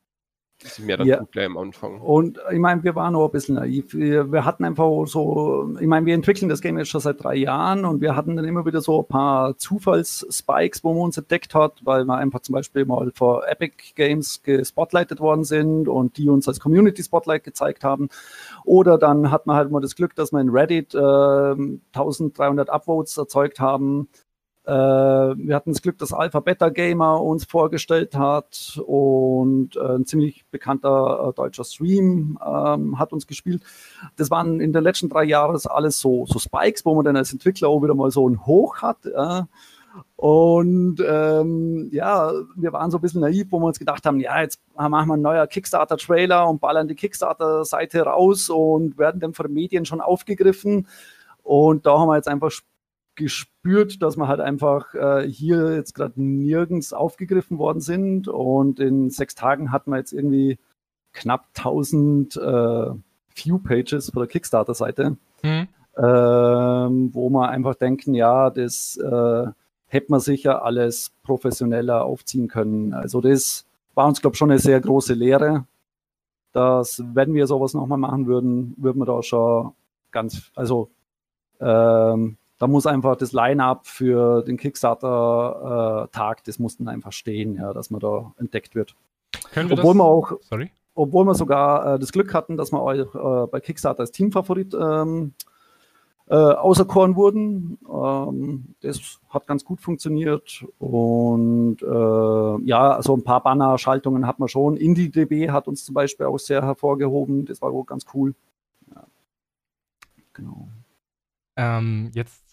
mehr 0.80 0.98
dann 0.98 1.08
ja. 1.08 1.24
gleich 1.32 1.46
am 1.46 1.58
Anfang. 1.58 2.02
Und 2.02 2.39
ich 2.52 2.60
meine, 2.60 2.84
wir 2.84 2.96
waren 2.96 3.15
auch 3.15 3.26
ein 3.26 3.32
bisschen 3.32 3.56
naiv. 3.56 3.93
Wir, 3.93 4.32
wir, 4.32 4.43
hatten 4.43 4.65
einfach 4.65 5.06
so, 5.06 5.76
ich 5.80 5.88
meine, 5.88 6.06
wir 6.06 6.15
entwickeln 6.15 6.50
das 6.50 6.62
Game 6.62 6.78
jetzt 6.78 6.89
schon 6.89 7.02
seit 7.02 7.24
drei 7.24 7.36
Jahren 7.36 7.86
und 7.86 8.02
wir 8.02 8.15
hatten 8.15 8.36
dann 8.36 8.46
immer 8.46 8.65
wieder 8.65 8.82
so 8.82 9.02
ein 9.02 9.08
paar 9.08 9.58
Zufallsspikes, 9.58 10.84
wo 10.84 10.93
man 10.93 11.04
uns 11.04 11.17
entdeckt 11.17 11.54
hat, 11.54 11.82
weil 11.84 12.06
wir 12.06 12.17
einfach 12.17 12.41
zum 12.41 12.54
Beispiel 12.54 12.86
mal 12.86 13.12
vor 13.13 13.48
Epic 13.48 13.93
Games 13.96 14.41
gespotlightet 14.41 15.20
worden 15.20 15.43
sind 15.43 15.88
und 15.88 16.17
die 16.17 16.30
uns 16.30 16.48
als 16.48 16.60
Community 16.60 17.04
Spotlight 17.04 17.43
gezeigt 17.43 17.84
haben. 17.84 18.10
Oder 18.65 18.98
dann 18.98 19.32
hat 19.32 19.46
man 19.46 19.56
halt 19.56 19.72
mal 19.72 19.82
das 19.82 19.96
Glück, 19.96 20.15
dass 20.15 20.32
wir 20.32 20.41
in 20.41 20.50
Reddit 20.50 20.96
äh, 20.96 20.98
1300 20.98 22.70
Upvotes 22.70 23.17
erzeugt 23.17 23.60
haben 23.60 24.10
wir 24.69 25.56
hatten 25.56 25.71
das 25.71 25.82
Glück, 25.82 25.97
dass 25.97 26.12
Alpha 26.12 26.41
Beta 26.41 26.69
Gamer 26.69 27.21
uns 27.21 27.45
vorgestellt 27.45 28.15
hat 28.15 28.80
und 28.86 29.77
äh, 29.77 29.95
ein 29.95 30.06
ziemlich 30.06 30.45
bekannter 30.51 31.30
äh, 31.30 31.34
deutscher 31.34 31.63
Stream 31.63 32.38
ähm, 32.45 32.99
hat 32.99 33.13
uns 33.13 33.27
gespielt. 33.27 33.63
Das 34.17 34.30
waren 34.30 34.60
in 34.60 34.73
den 34.73 34.84
letzten 34.84 35.08
drei 35.08 35.23
Jahren 35.23 35.58
alles 35.65 35.99
so, 35.99 36.25
so 36.25 36.38
Spikes, 36.39 36.86
wo 36.86 36.95
man 36.95 37.06
dann 37.06 37.15
als 37.15 37.32
Entwickler 37.32 37.69
auch 37.69 37.82
wieder 37.82 37.95
mal 37.95 38.12
so 38.12 38.27
ein 38.27 38.45
Hoch 38.45 38.82
hat. 38.82 38.97
Ja. 39.06 39.47
Und 40.15 41.01
ähm, 41.08 41.89
ja, 41.91 42.32
wir 42.56 42.73
waren 42.73 42.91
so 42.91 42.97
ein 42.97 43.01
bisschen 43.01 43.21
naiv, 43.21 43.47
wo 43.51 43.60
wir 43.60 43.67
uns 43.67 43.80
gedacht 43.80 44.06
haben, 44.06 44.19
ja, 44.19 44.41
jetzt 44.41 44.60
machen 44.75 45.08
wir 45.08 45.13
einen 45.13 45.21
neuen 45.21 45.47
Kickstarter-Trailer 45.47 46.47
und 46.47 46.60
ballern 46.60 46.88
die 46.88 46.95
Kickstarter-Seite 46.95 48.01
raus 48.01 48.49
und 48.49 48.97
werden 48.97 49.21
dann 49.21 49.34
von 49.34 49.47
den 49.47 49.53
Medien 49.53 49.86
schon 49.86 50.01
aufgegriffen. 50.01 50.88
Und 51.43 51.86
da 51.86 51.97
haben 51.97 52.10
wir 52.10 52.15
jetzt 52.15 52.27
einfach 52.27 52.51
gespürt, 53.17 54.01
dass 54.01 54.15
wir 54.15 54.30
halt 54.30 54.39
einfach 54.39 54.93
äh, 54.93 55.27
hier 55.27 55.75
jetzt 55.75 55.93
gerade 55.93 56.21
nirgends 56.21 56.93
aufgegriffen 56.93 57.58
worden 57.58 57.82
sind. 57.82 58.30
Und 58.30 58.80
in 58.80 59.10
sechs 59.10 59.36
Tagen 59.36 59.71
hatten 59.71 59.91
wir 59.91 59.97
jetzt 59.97 60.13
irgendwie 60.13 60.58
knapp 61.12 61.47
1000 61.58 62.38
äh, 62.38 62.39
View-Pages 63.36 64.12
von 64.12 64.21
der 64.21 64.30
Kickstarter-Seite, 64.30 65.17
mhm. 65.43 65.67
ähm, 65.97 67.10
wo 67.13 67.30
wir 67.30 67.49
einfach 67.49 67.75
denken, 67.75 68.13
ja, 68.13 68.49
das 68.49 68.97
äh, 68.97 69.47
hätte 69.88 70.12
man 70.12 70.19
sicher 70.19 70.63
alles 70.63 71.12
professioneller 71.23 72.06
aufziehen 72.06 72.47
können. 72.47 72.93
Also 72.93 73.19
das 73.19 73.65
war 73.95 74.08
uns, 74.08 74.21
glaube 74.21 74.36
ich, 74.36 74.38
schon 74.38 74.51
eine 74.51 74.60
sehr 74.60 74.80
große 74.80 75.13
Lehre, 75.13 75.65
dass 76.51 77.03
wenn 77.13 77.34
wir 77.34 77.47
sowas 77.47 77.73
nochmal 77.73 77.97
machen 77.97 78.27
würden, 78.27 78.75
würden 78.77 78.99
wir 78.99 79.06
da 79.06 79.23
schon 79.23 79.73
ganz, 80.12 80.51
also 80.56 80.89
ähm, 81.60 82.38
da 82.60 82.67
muss 82.67 82.88
einfach 82.88 83.15
das 83.15 83.34
Line-up 83.34 83.86
für 83.86 84.43
den 84.43 84.58
Kickstarter-Tag, 84.58 86.39
äh, 86.39 86.41
das 86.46 86.60
muss 86.60 86.78
dann 86.78 86.88
einfach 86.88 87.12
stehen, 87.12 87.56
ja, 87.56 87.74
dass 87.74 87.89
man 87.89 88.00
da 88.00 88.34
entdeckt 88.38 88.76
wird. 88.76 88.96
Können 89.52 89.70
wir 89.70 89.78
obwohl 89.78 89.93
das, 89.93 90.00
wir 90.00 90.06
auch, 90.06 90.32
sorry? 90.41 90.72
obwohl 90.96 91.26
wir 91.26 91.36
sogar 91.36 91.96
äh, 91.96 92.00
das 92.00 92.12
Glück 92.12 92.34
hatten, 92.34 92.58
dass 92.58 92.72
wir 92.72 92.82
auch 92.82 93.43
äh, 93.43 93.48
bei 93.48 93.60
Kickstarter 93.60 94.02
als 94.02 94.12
Teamfavorit 94.12 94.74
ähm, 94.74 95.34
äh, 96.30 96.36
auserkoren 96.36 97.15
wurden. 97.15 97.78
Ähm, 97.88 98.76
das 98.82 99.20
hat 99.30 99.48
ganz 99.48 99.63
gut 99.63 99.80
funktioniert 99.80 100.65
und 100.80 101.78
äh, 101.82 102.65
ja, 102.65 102.91
also 102.96 103.15
ein 103.15 103.24
paar 103.24 103.43
Banner-Schaltungen 103.43 104.26
hat 104.26 104.39
man 104.39 104.50
schon. 104.50 104.78
IndieDB 104.78 105.52
hat 105.52 105.67
uns 105.67 105.86
zum 105.86 105.93
Beispiel 105.93 106.26
auch 106.26 106.39
sehr 106.39 106.63
hervorgehoben. 106.63 107.46
Das 107.46 107.62
war 107.62 107.72
auch 107.72 107.86
ganz 107.86 108.06
cool. 108.13 108.34
Ja. 108.93 109.06
Genau. 110.34 110.67
Ähm, 111.56 112.12
jetzt 112.13 112.47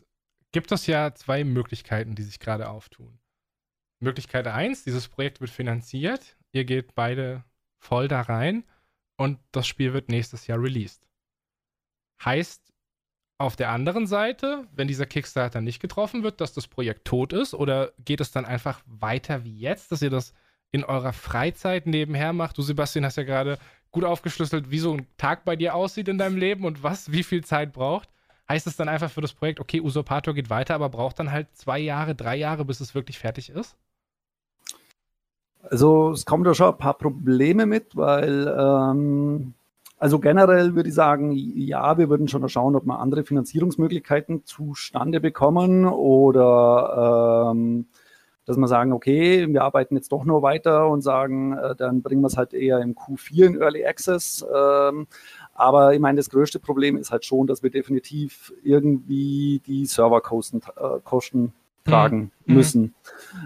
gibt 0.54 0.70
es 0.70 0.86
ja 0.86 1.12
zwei 1.16 1.42
Möglichkeiten, 1.42 2.14
die 2.14 2.22
sich 2.22 2.38
gerade 2.38 2.70
auftun. 2.70 3.18
Möglichkeit 3.98 4.46
1, 4.46 4.84
dieses 4.84 5.08
Projekt 5.08 5.40
wird 5.40 5.50
finanziert, 5.50 6.36
ihr 6.52 6.64
geht 6.64 6.94
beide 6.94 7.44
voll 7.80 8.06
da 8.06 8.20
rein 8.20 8.62
und 9.16 9.40
das 9.50 9.66
Spiel 9.66 9.92
wird 9.92 10.10
nächstes 10.10 10.46
Jahr 10.46 10.62
released. 10.62 11.08
Heißt 12.24 12.72
auf 13.36 13.56
der 13.56 13.70
anderen 13.70 14.06
Seite, 14.06 14.68
wenn 14.70 14.86
dieser 14.86 15.06
Kickstarter 15.06 15.60
nicht 15.60 15.80
getroffen 15.80 16.22
wird, 16.22 16.40
dass 16.40 16.52
das 16.52 16.68
Projekt 16.68 17.04
tot 17.04 17.32
ist 17.32 17.52
oder 17.52 17.92
geht 17.98 18.20
es 18.20 18.30
dann 18.30 18.44
einfach 18.44 18.80
weiter 18.86 19.42
wie 19.42 19.58
jetzt, 19.58 19.90
dass 19.90 20.02
ihr 20.02 20.10
das 20.10 20.34
in 20.70 20.84
eurer 20.84 21.12
Freizeit 21.12 21.88
nebenher 21.88 22.32
macht? 22.32 22.56
Du, 22.56 22.62
Sebastian, 22.62 23.04
hast 23.04 23.16
ja 23.16 23.24
gerade 23.24 23.58
gut 23.90 24.04
aufgeschlüsselt, 24.04 24.70
wie 24.70 24.78
so 24.78 24.94
ein 24.94 25.08
Tag 25.16 25.44
bei 25.44 25.56
dir 25.56 25.74
aussieht 25.74 26.06
in 26.06 26.18
deinem 26.18 26.36
Leben 26.36 26.64
und 26.64 26.84
was, 26.84 27.10
wie 27.10 27.24
viel 27.24 27.42
Zeit 27.42 27.72
braucht 27.72 28.08
heißt 28.48 28.66
es 28.66 28.76
dann 28.76 28.88
einfach 28.88 29.10
für 29.10 29.20
das 29.20 29.32
Projekt, 29.32 29.60
okay, 29.60 29.80
Usurpator 29.80 30.34
geht 30.34 30.50
weiter, 30.50 30.74
aber 30.74 30.88
braucht 30.88 31.18
dann 31.18 31.32
halt 31.32 31.48
zwei 31.54 31.78
Jahre, 31.78 32.14
drei 32.14 32.36
Jahre, 32.36 32.64
bis 32.64 32.80
es 32.80 32.94
wirklich 32.94 33.18
fertig 33.18 33.50
ist? 33.50 33.76
Also 35.62 36.10
es 36.10 36.26
kommen 36.26 36.44
da 36.44 36.54
schon 36.54 36.72
ein 36.72 36.78
paar 36.78 36.98
Probleme 36.98 37.64
mit, 37.64 37.96
weil 37.96 38.54
ähm, 38.58 39.54
also 39.98 40.18
generell 40.18 40.74
würde 40.74 40.90
ich 40.90 40.94
sagen, 40.94 41.32
ja, 41.32 41.96
wir 41.96 42.10
würden 42.10 42.28
schon 42.28 42.46
schauen, 42.48 42.76
ob 42.76 42.84
wir 42.84 42.98
andere 42.98 43.24
Finanzierungsmöglichkeiten 43.24 44.44
zustande 44.44 45.20
bekommen 45.20 45.86
oder 45.86 47.52
ähm, 47.52 47.86
dass 48.44 48.58
wir 48.58 48.68
sagen, 48.68 48.92
okay, 48.92 49.46
wir 49.48 49.62
arbeiten 49.62 49.96
jetzt 49.96 50.12
doch 50.12 50.24
nur 50.24 50.42
weiter 50.42 50.88
und 50.88 51.00
sagen, 51.00 51.56
äh, 51.56 51.74
dann 51.74 52.02
bringen 52.02 52.20
wir 52.20 52.26
es 52.26 52.36
halt 52.36 52.52
eher 52.52 52.80
im 52.80 52.94
Q4 52.94 53.46
in 53.46 53.62
Early 53.62 53.86
Access. 53.86 54.44
Ähm, 54.54 55.06
aber 55.54 55.94
ich 55.94 56.00
meine, 56.00 56.16
das 56.16 56.30
größte 56.30 56.58
Problem 56.58 56.96
ist 56.96 57.10
halt 57.10 57.24
schon, 57.24 57.46
dass 57.46 57.62
wir 57.62 57.70
definitiv 57.70 58.52
irgendwie 58.62 59.60
die 59.66 59.86
Serverkosten 59.86 60.60
äh, 60.76 61.00
Kosten 61.04 61.52
tragen 61.84 62.30
mhm. 62.46 62.54
müssen. 62.54 62.94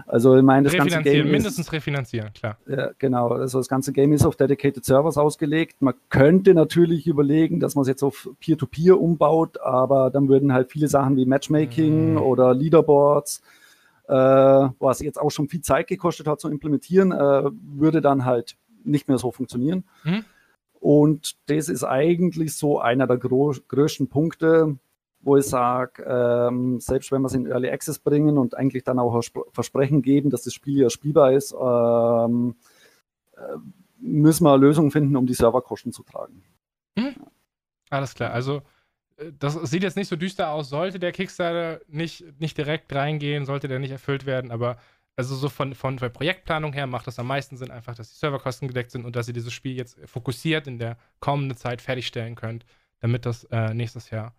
Also 0.07 0.35
ich 0.37 0.43
meine, 0.43 0.69
das 0.69 0.77
ganze 0.77 1.01
Game 1.01 1.29
mindestens 1.29 1.67
ist, 1.67 1.73
refinanzieren, 1.73 2.31
klar. 2.33 2.57
Ja, 2.67 2.91
genau. 2.97 3.29
Also 3.29 3.59
das 3.59 3.67
ganze 3.67 3.91
Game 3.91 4.13
ist 4.13 4.25
auf 4.25 4.35
Dedicated 4.35 4.85
Servers 4.85 5.17
ausgelegt. 5.17 5.81
Man 5.81 5.93
könnte 6.09 6.53
natürlich 6.53 7.05
überlegen, 7.05 7.59
dass 7.59 7.75
man 7.75 7.81
es 7.83 7.89
jetzt 7.89 8.03
auf 8.03 8.29
Peer-to-Peer 8.39 8.93
-Peer 8.93 8.97
umbaut, 8.97 9.59
aber 9.61 10.09
dann 10.09 10.29
würden 10.29 10.53
halt 10.53 10.71
viele 10.71 10.87
Sachen 10.87 11.17
wie 11.17 11.25
Matchmaking 11.25 12.13
mhm. 12.13 12.17
oder 12.17 12.53
Leaderboards, 12.53 13.41
äh, 14.07 14.13
was 14.13 15.01
jetzt 15.01 15.19
auch 15.19 15.31
schon 15.31 15.49
viel 15.49 15.61
Zeit 15.61 15.87
gekostet 15.87 16.27
hat 16.27 16.39
zu 16.39 16.49
implementieren, 16.49 17.11
äh, 17.11 17.43
würde 17.51 18.01
dann 18.01 18.25
halt 18.25 18.55
nicht 18.85 19.09
mehr 19.09 19.17
so 19.17 19.31
funktionieren. 19.31 19.83
Mhm. 20.03 20.23
Und 20.79 21.35
das 21.47 21.69
ist 21.69 21.83
eigentlich 21.83 22.55
so 22.55 22.79
einer 22.79 23.05
der 23.05 23.17
größten 23.17 24.07
Punkte, 24.07 24.77
wo 25.21 25.35
ich 25.35 25.45
sage, 25.45 26.03
ähm, 26.03 26.79
selbst 26.79 27.11
wenn 27.11 27.21
wir 27.21 27.27
es 27.27 27.33
in 27.33 27.45
Early 27.45 27.69
Access 27.69 27.99
bringen 27.99 28.37
und 28.37 28.55
eigentlich 28.55 28.83
dann 28.83 28.99
auch 28.99 29.21
Versprechen 29.51 30.01
geben, 30.01 30.29
dass 30.29 30.43
das 30.43 30.53
Spiel 30.53 30.81
ja 30.81 30.89
spielbar 30.89 31.33
ist, 31.33 31.53
ähm, 31.53 32.55
äh, 33.33 33.57
müssen 33.99 34.45
wir 34.45 34.57
Lösungen 34.57 34.91
finden, 34.91 35.17
um 35.17 35.25
die 35.25 35.33
Serverkosten 35.33 35.91
zu 35.91 36.03
tragen. 36.03 36.43
Hm. 36.97 37.15
Alles 37.89 38.13
klar, 38.15 38.31
also 38.31 38.61
äh, 39.17 39.31
das 39.37 39.55
sieht 39.69 39.83
jetzt 39.83 39.97
nicht 39.97 40.07
so 40.07 40.15
düster 40.15 40.51
aus. 40.51 40.69
Sollte 40.69 40.99
der 40.99 41.11
Kickstarter 41.11 41.81
nicht, 41.87 42.39
nicht 42.39 42.57
direkt 42.57 42.93
reingehen, 42.93 43.45
sollte 43.45 43.67
der 43.67 43.79
nicht 43.79 43.91
erfüllt 43.91 44.25
werden, 44.25 44.51
aber 44.51 44.77
also 45.19 45.35
so 45.35 45.49
von, 45.49 45.75
von 45.75 45.97
der 45.97 46.07
Projektplanung 46.07 46.71
her 46.71 46.87
macht 46.87 47.05
das 47.05 47.19
am 47.19 47.27
meisten 47.27 47.57
Sinn, 47.57 47.71
einfach, 47.71 47.93
dass 47.93 48.09
die 48.09 48.17
Serverkosten 48.17 48.69
gedeckt 48.69 48.91
sind 48.91 49.03
und 49.03 49.17
dass 49.17 49.27
ihr 49.27 49.33
dieses 49.33 49.51
Spiel 49.51 49.75
jetzt 49.75 49.99
fokussiert 50.05 50.65
in 50.65 50.79
der 50.79 50.97
kommenden 51.19 51.57
Zeit 51.57 51.81
fertigstellen 51.81 52.35
könnt, 52.35 52.65
damit 53.01 53.25
das 53.25 53.43
äh, 53.51 53.73
nächstes 53.73 54.11
Jahr 54.11 54.33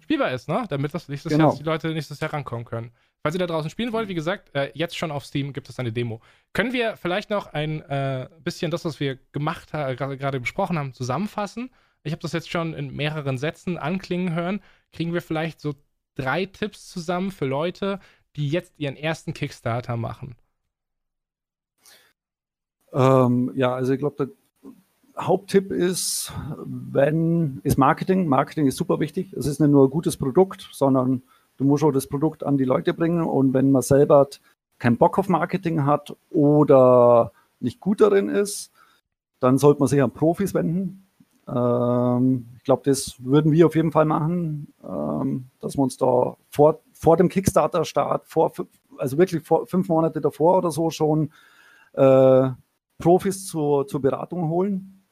spielbar 0.00 0.32
ist, 0.32 0.48
ne? 0.48 0.64
Damit 0.70 0.94
das 0.94 1.08
nächstes 1.08 1.30
genau. 1.30 1.50
Jahr, 1.50 1.58
die 1.58 1.64
Leute 1.64 1.88
nächstes 1.88 2.20
Jahr 2.20 2.32
rankommen 2.32 2.64
können. 2.64 2.90
Falls 3.22 3.34
ihr 3.34 3.38
da 3.38 3.46
draußen 3.46 3.68
spielen 3.68 3.92
wollt, 3.92 4.08
wie 4.08 4.14
gesagt, 4.14 4.54
äh, 4.54 4.70
jetzt 4.72 4.96
schon 4.96 5.10
auf 5.10 5.26
Steam 5.26 5.52
gibt 5.52 5.68
es 5.68 5.78
eine 5.78 5.92
Demo. 5.92 6.22
Können 6.54 6.72
wir 6.72 6.96
vielleicht 6.96 7.28
noch 7.28 7.48
ein 7.48 7.82
äh, 7.82 8.30
bisschen 8.42 8.70
das, 8.70 8.86
was 8.86 8.98
wir 8.98 9.18
gemacht 9.32 9.74
haben, 9.74 9.94
gerade 9.94 10.40
besprochen 10.40 10.78
haben, 10.78 10.94
zusammenfassen? 10.94 11.68
Ich 12.02 12.12
habe 12.12 12.22
das 12.22 12.32
jetzt 12.32 12.50
schon 12.50 12.72
in 12.72 12.96
mehreren 12.96 13.36
Sätzen 13.36 13.76
anklingen 13.76 14.34
hören. 14.34 14.62
Kriegen 14.90 15.12
wir 15.12 15.20
vielleicht 15.20 15.60
so 15.60 15.74
drei 16.14 16.46
Tipps 16.46 16.88
zusammen 16.88 17.30
für 17.30 17.44
Leute, 17.44 18.00
die 18.36 18.48
jetzt 18.48 18.72
ihren 18.78 18.96
ersten 18.96 19.34
Kickstarter 19.34 19.96
machen? 19.96 20.36
Ähm, 22.92 23.52
ja, 23.54 23.74
also 23.74 23.92
ich 23.92 23.98
glaube, 23.98 24.26
der 24.26 25.24
Haupttipp 25.26 25.70
ist, 25.70 26.32
wenn, 26.64 27.60
ist 27.64 27.78
Marketing. 27.78 28.26
Marketing 28.26 28.66
ist 28.66 28.76
super 28.76 29.00
wichtig. 29.00 29.32
Es 29.32 29.46
ist 29.46 29.60
nicht 29.60 29.70
nur 29.70 29.86
ein 29.86 29.90
gutes 29.90 30.16
Produkt, 30.16 30.68
sondern 30.72 31.22
du 31.56 31.64
musst 31.64 31.84
auch 31.84 31.92
das 31.92 32.06
Produkt 32.06 32.44
an 32.44 32.56
die 32.56 32.64
Leute 32.64 32.94
bringen. 32.94 33.22
Und 33.22 33.52
wenn 33.54 33.70
man 33.70 33.82
selber 33.82 34.28
keinen 34.78 34.96
Bock 34.96 35.18
auf 35.18 35.28
Marketing 35.28 35.84
hat 35.84 36.16
oder 36.30 37.32
nicht 37.60 37.80
gut 37.80 38.00
darin 38.00 38.28
ist, 38.28 38.72
dann 39.40 39.58
sollte 39.58 39.80
man 39.80 39.88
sich 39.88 40.02
an 40.02 40.12
Profis 40.12 40.54
wenden. 40.54 41.06
Ähm, 41.48 42.46
ich 42.56 42.64
glaube, 42.64 42.82
das 42.84 43.16
würden 43.18 43.52
wir 43.52 43.66
auf 43.66 43.74
jeden 43.74 43.92
Fall 43.92 44.04
machen, 44.04 44.72
ähm, 44.84 45.46
dass 45.60 45.76
wir 45.76 45.82
uns 45.82 45.96
da 45.96 46.36
vor, 46.50 46.80
vor 47.02 47.16
dem 47.16 47.28
Kickstarter-Start, 47.28 48.28
vor, 48.28 48.52
also 48.96 49.18
wirklich 49.18 49.42
vor, 49.42 49.66
fünf 49.66 49.88
Monate 49.88 50.20
davor 50.20 50.58
oder 50.58 50.70
so 50.70 50.88
schon 50.90 51.32
äh, 51.94 52.48
Profis 52.98 53.48
zur, 53.48 53.88
zur 53.88 54.00
Beratung 54.00 54.48
holen. 54.48 55.04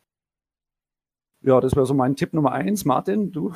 Ja, 1.43 1.61
das 1.61 1.75
wäre 1.75 1.87
so 1.87 1.95
mein 1.95 2.15
Tipp 2.15 2.33
Nummer 2.33 2.53
eins. 2.53 2.85
Martin, 2.85 3.33
du? 3.33 3.53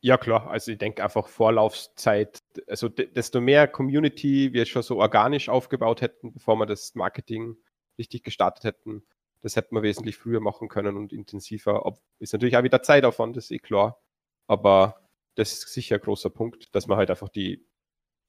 Ja, 0.00 0.16
klar. 0.16 0.48
Also 0.48 0.72
ich 0.72 0.78
denke 0.78 1.02
einfach 1.04 1.26
Vorlaufzeit, 1.26 2.40
also 2.68 2.88
desto 2.88 3.40
mehr 3.40 3.68
Community 3.68 4.52
wir 4.54 4.64
schon 4.64 4.82
so 4.82 4.98
organisch 4.98 5.48
aufgebaut 5.48 6.00
hätten, 6.00 6.32
bevor 6.32 6.56
wir 6.56 6.66
das 6.66 6.94
Marketing 6.94 7.56
richtig 7.98 8.22
gestartet 8.22 8.64
hätten, 8.64 9.02
das 9.42 9.56
hätten 9.56 9.74
wir 9.74 9.82
wesentlich 9.82 10.16
früher 10.16 10.40
machen 10.40 10.68
können 10.68 10.96
und 10.96 11.12
intensiver. 11.12 11.84
Ob, 11.84 11.98
ist 12.18 12.32
natürlich 12.32 12.56
auch 12.56 12.62
wieder 12.62 12.80
Zeitaufwand, 12.80 13.36
das 13.36 13.46
ist 13.46 13.50
eh 13.50 13.58
klar. 13.58 14.00
Aber 14.46 15.07
das 15.38 15.52
ist 15.52 15.72
sicher 15.72 15.96
ein 15.96 16.00
großer 16.00 16.30
Punkt, 16.30 16.74
dass 16.74 16.88
man 16.88 16.98
halt 16.98 17.10
einfach 17.10 17.28
die 17.28 17.64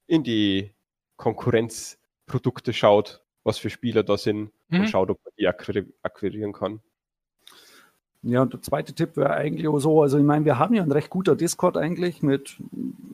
in 0.05 0.23
die 0.23 0.73
Konkurrenzprodukte 1.17 2.71
schaut, 2.71 3.23
was 3.43 3.57
für 3.57 3.69
Spieler 3.69 4.03
da 4.03 4.17
sind 4.17 4.51
mhm. 4.67 4.81
und 4.81 4.89
schaut, 4.89 5.09
ob 5.09 5.19
man 5.23 5.33
die 5.37 5.47
akquirieren 5.47 6.53
kann. 6.53 6.81
Ja, 8.21 8.41
und 8.41 8.53
der 8.53 8.61
zweite 8.61 8.93
Tipp 8.93 9.15
wäre 9.17 9.31
eigentlich 9.31 9.67
auch 9.67 9.79
so, 9.79 10.01
also 10.01 10.17
ich 10.17 10.23
meine, 10.23 10.45
wir 10.45 10.59
haben 10.59 10.75
ja 10.75 10.83
ein 10.83 10.91
recht 10.91 11.09
guter 11.09 11.35
Discord 11.35 11.77
eigentlich 11.77 12.21
mit 12.21 12.57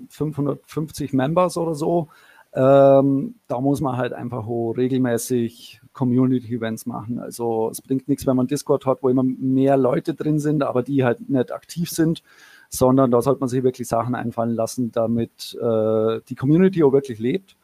550 0.09 1.13
Members 1.13 1.57
oder 1.57 1.75
so. 1.75 2.09
Ähm, 2.53 3.35
da 3.47 3.59
muss 3.61 3.81
man 3.81 3.97
halt 3.97 4.13
einfach 4.13 4.47
regelmäßig 4.47 5.81
Community-Events 5.93 6.85
machen. 6.85 7.19
Also 7.19 7.69
es 7.69 7.81
bringt 7.81 8.07
nichts, 8.07 8.25
wenn 8.25 8.35
man 8.35 8.47
Discord 8.47 8.85
hat, 8.85 9.03
wo 9.03 9.09
immer 9.09 9.23
mehr 9.23 9.77
Leute 9.77 10.15
drin 10.15 10.39
sind, 10.39 10.63
aber 10.63 10.81
die 10.81 11.03
halt 11.03 11.29
nicht 11.29 11.51
aktiv 11.51 11.89
sind, 11.89 12.23
sondern 12.77 13.11
da 13.11 13.21
sollte 13.21 13.39
man 13.39 13.49
sich 13.49 13.63
wirklich 13.63 13.87
Sachen 13.87 14.15
einfallen 14.15 14.53
lassen, 14.53 14.91
damit 14.91 15.57
äh, 15.61 16.21
die 16.27 16.35
Community 16.35 16.83
auch 16.83 16.93
wirklich 16.93 17.19
lebt. 17.19 17.55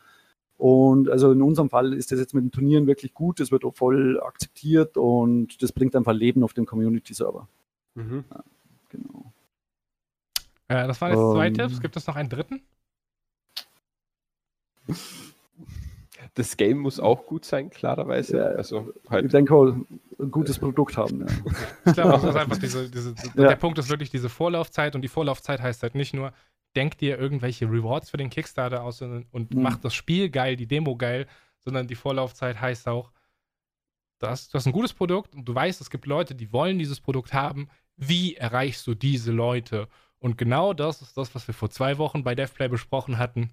Und 0.57 1.09
also 1.09 1.31
in 1.31 1.41
unserem 1.41 1.69
Fall 1.69 1.93
ist 1.93 2.11
das 2.11 2.19
jetzt 2.19 2.35
mit 2.35 2.43
den 2.43 2.51
Turnieren 2.51 2.85
wirklich 2.85 3.13
gut, 3.13 3.39
es 3.39 3.51
wird 3.51 3.65
auch 3.65 3.75
voll 3.75 4.21
akzeptiert 4.21 4.95
und 4.95 5.61
das 5.63 5.71
bringt 5.71 5.95
einfach 5.95 6.13
Leben 6.13 6.43
auf 6.43 6.53
dem 6.53 6.67
Community-Server. 6.67 7.47
Mhm. 7.95 8.23
Ja, 8.29 8.43
genau. 8.89 9.33
Äh, 10.67 10.87
das 10.87 11.01
waren 11.01 11.11
jetzt 11.11 11.19
um, 11.19 11.33
zwei 11.33 11.47
ähm. 11.47 11.53
Tipps. 11.55 11.81
Gibt 11.81 11.97
es 11.97 12.05
noch 12.05 12.15
einen 12.15 12.29
dritten? 12.29 12.61
Das 16.35 16.55
Game 16.55 16.77
muss 16.77 16.99
auch 16.99 17.25
gut 17.25 17.43
sein, 17.43 17.69
klarerweise. 17.69 18.37
Ja, 18.37 18.43
also 18.45 18.93
halt 19.09 19.25
ich 19.25 19.31
denke, 19.31 19.53
ein 19.53 20.31
gutes 20.31 20.59
Produkt 20.59 20.97
haben. 20.97 21.27
Ja. 21.27 21.27
Ich 21.85 21.93
glaube 21.93 22.13
auch, 22.13 22.23
einfach 22.35 22.57
diese, 22.57 22.89
diese, 22.89 23.13
ja. 23.35 23.49
der 23.49 23.55
Punkt 23.57 23.77
ist 23.79 23.89
wirklich 23.89 24.09
diese 24.09 24.29
Vorlaufzeit 24.29 24.95
und 24.95 25.01
die 25.01 25.09
Vorlaufzeit 25.09 25.61
heißt 25.61 25.83
halt 25.83 25.95
nicht 25.95 26.13
nur, 26.13 26.31
denk 26.75 26.97
dir 26.97 27.19
irgendwelche 27.19 27.65
Rewards 27.65 28.09
für 28.09 28.17
den 28.17 28.29
Kickstarter 28.29 28.83
aus 28.83 29.01
und, 29.01 29.25
und 29.31 29.53
mhm. 29.53 29.61
mach 29.61 29.77
das 29.77 29.93
Spiel 29.93 30.29
geil, 30.29 30.55
die 30.55 30.67
Demo 30.67 30.95
geil, 30.95 31.27
sondern 31.59 31.87
die 31.87 31.95
Vorlaufzeit 31.95 32.61
heißt 32.61 32.87
auch, 32.87 33.11
du 34.19 34.27
hast, 34.27 34.53
du 34.53 34.57
hast 34.57 34.67
ein 34.67 34.71
gutes 34.71 34.93
Produkt 34.93 35.35
und 35.35 35.45
du 35.45 35.53
weißt, 35.53 35.81
es 35.81 35.89
gibt 35.89 36.05
Leute, 36.05 36.35
die 36.35 36.53
wollen 36.53 36.79
dieses 36.79 37.01
Produkt 37.01 37.33
haben. 37.33 37.69
Wie 37.97 38.35
erreichst 38.35 38.87
du 38.87 38.95
diese 38.95 39.31
Leute? 39.31 39.87
Und 40.19 40.37
genau 40.37 40.73
das 40.73 41.01
ist 41.01 41.17
das, 41.17 41.35
was 41.35 41.47
wir 41.47 41.53
vor 41.53 41.69
zwei 41.69 41.97
Wochen 41.97 42.23
bei 42.23 42.35
DevPlay 42.35 42.69
besprochen 42.69 43.17
hatten. 43.17 43.51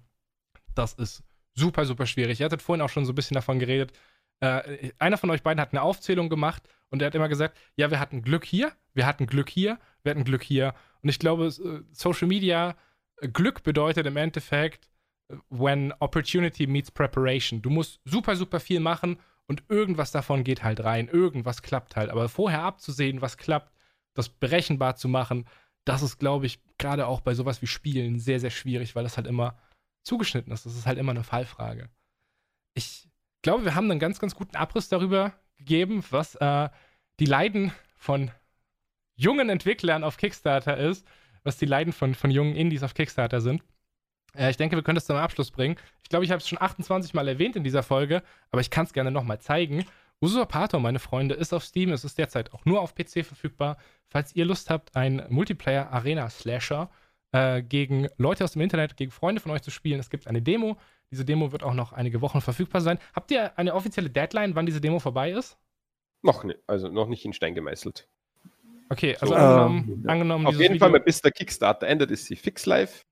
Das 0.75 0.93
ist 0.93 1.23
super, 1.55 1.85
super 1.85 2.05
schwierig. 2.05 2.39
Ihr 2.39 2.45
hattet 2.45 2.61
vorhin 2.61 2.81
auch 2.81 2.89
schon 2.89 3.05
so 3.05 3.11
ein 3.11 3.15
bisschen 3.15 3.35
davon 3.35 3.59
geredet. 3.59 3.93
Äh, 4.41 4.91
einer 4.99 5.17
von 5.17 5.29
euch 5.29 5.43
beiden 5.43 5.59
hat 5.59 5.73
eine 5.73 5.81
Aufzählung 5.81 6.29
gemacht 6.29 6.63
und 6.89 7.01
er 7.01 7.07
hat 7.07 7.15
immer 7.15 7.29
gesagt, 7.29 7.57
ja, 7.75 7.91
wir 7.91 7.99
hatten 7.99 8.21
Glück 8.21 8.45
hier, 8.45 8.71
wir 8.93 9.05
hatten 9.05 9.27
Glück 9.27 9.49
hier, 9.49 9.79
wir 10.03 10.11
hatten 10.11 10.23
Glück 10.23 10.43
hier. 10.43 10.73
Und 11.01 11.09
ich 11.09 11.19
glaube, 11.19 11.47
äh, 11.47 11.83
Social 11.91 12.27
Media, 12.27 12.75
äh, 13.17 13.27
Glück 13.27 13.63
bedeutet 13.63 14.05
im 14.05 14.17
Endeffekt, 14.17 14.89
äh, 15.29 15.35
when 15.49 15.93
opportunity 15.99 16.67
meets 16.67 16.91
preparation. 16.91 17.61
Du 17.61 17.69
musst 17.69 17.99
super, 18.05 18.35
super 18.35 18.59
viel 18.59 18.79
machen 18.79 19.19
und 19.47 19.63
irgendwas 19.67 20.11
davon 20.11 20.43
geht 20.43 20.63
halt 20.63 20.83
rein. 20.83 21.09
Irgendwas 21.09 21.61
klappt 21.61 21.95
halt. 21.95 22.09
Aber 22.09 22.29
vorher 22.29 22.63
abzusehen, 22.63 23.21
was 23.21 23.37
klappt, 23.37 23.73
das 24.13 24.29
berechenbar 24.29 24.95
zu 24.95 25.07
machen, 25.09 25.45
das 25.85 26.01
ist, 26.01 26.19
glaube 26.19 26.45
ich, 26.45 26.59
gerade 26.77 27.07
auch 27.07 27.21
bei 27.21 27.33
sowas 27.33 27.61
wie 27.61 27.67
Spielen 27.67 28.19
sehr, 28.19 28.39
sehr 28.39 28.51
schwierig, 28.51 28.95
weil 28.95 29.03
das 29.03 29.17
halt 29.17 29.27
immer 29.27 29.57
zugeschnitten 30.09 30.51
ist. 30.51 30.65
Das 30.65 30.75
ist 30.75 30.85
halt 30.85 30.97
immer 30.97 31.11
eine 31.11 31.23
Fallfrage. 31.23 31.89
Ich 32.73 33.07
glaube, 33.41 33.63
wir 33.63 33.75
haben 33.75 33.89
einen 33.89 33.99
ganz, 33.99 34.19
ganz 34.19 34.35
guten 34.35 34.55
Abriss 34.55 34.89
darüber 34.89 35.33
gegeben, 35.57 36.03
was 36.09 36.35
äh, 36.35 36.69
die 37.19 37.25
Leiden 37.25 37.71
von 37.95 38.31
jungen 39.15 39.49
Entwicklern 39.49 40.03
auf 40.03 40.17
Kickstarter 40.17 40.77
ist, 40.77 41.05
was 41.43 41.57
die 41.57 41.65
Leiden 41.65 41.93
von, 41.93 42.15
von 42.15 42.31
jungen 42.31 42.55
Indies 42.55 42.83
auf 42.83 42.93
Kickstarter 42.93 43.39
sind. 43.39 43.63
Äh, 44.35 44.49
ich 44.49 44.57
denke, 44.57 44.75
wir 44.75 44.83
können 44.83 44.95
das 44.95 45.05
zum 45.05 45.15
Abschluss 45.15 45.51
bringen. 45.51 45.77
Ich 46.03 46.09
glaube, 46.09 46.25
ich 46.25 46.31
habe 46.31 46.39
es 46.39 46.47
schon 46.47 46.61
28 46.61 47.13
Mal 47.13 47.27
erwähnt 47.27 47.55
in 47.55 47.63
dieser 47.63 47.83
Folge, 47.83 48.23
aber 48.51 48.61
ich 48.61 48.69
kann 48.69 48.85
es 48.85 48.93
gerne 48.93 49.11
nochmal 49.11 49.39
zeigen. 49.39 49.85
Usurpator, 50.21 50.79
meine 50.79 50.99
Freunde, 50.99 51.35
ist 51.35 51.53
auf 51.53 51.63
Steam. 51.63 51.91
Es 51.91 52.03
ist 52.03 52.17
derzeit 52.17 52.53
auch 52.53 52.65
nur 52.65 52.81
auf 52.81 52.95
PC 52.95 53.25
verfügbar. 53.25 53.77
Falls 54.07 54.35
ihr 54.35 54.45
Lust 54.45 54.69
habt, 54.69 54.95
ein 54.95 55.25
Multiplayer-Arena-Slasher 55.29 56.89
äh, 57.31 57.61
gegen 57.61 58.07
Leute 58.17 58.43
aus 58.43 58.53
dem 58.53 58.61
Internet, 58.61 58.97
gegen 58.97 59.11
Freunde 59.11 59.41
von 59.41 59.51
euch 59.51 59.61
zu 59.61 59.71
spielen, 59.71 59.99
es 59.99 60.09
gibt 60.09 60.27
eine 60.27 60.41
Demo. 60.41 60.77
Diese 61.11 61.25
Demo 61.25 61.51
wird 61.51 61.63
auch 61.63 61.73
noch 61.73 61.93
einige 61.93 62.21
Wochen 62.21 62.41
verfügbar 62.41 62.81
sein. 62.81 62.99
Habt 63.13 63.31
ihr 63.31 63.57
eine 63.57 63.73
offizielle 63.73 64.09
Deadline, 64.09 64.55
wann 64.55 64.65
diese 64.65 64.81
Demo 64.81 64.99
vorbei 64.99 65.31
ist? 65.31 65.57
Noch 66.21 66.43
nicht, 66.43 66.59
also 66.67 66.89
noch 66.89 67.07
nicht 67.07 67.23
in 67.25 67.33
Stein 67.33 67.55
gemeißelt. 67.55 68.07
Okay, 68.89 69.15
also 69.21 69.33
So. 69.33 69.35
angenommen, 69.35 69.87
Ähm, 69.91 70.03
ja. 70.05 70.09
angenommen 70.11 70.47
Auf 70.47 70.53
jeden 70.53 70.73
Video, 70.75 70.79
Fall, 70.79 70.89
mal 70.91 70.99
bis 70.99 71.21
der 71.21 71.31
Kickstarter 71.31 71.87
endet, 71.87 72.11
ist 72.11 72.25
sie 72.25 72.35
fix 72.35 72.65
live 72.65 73.05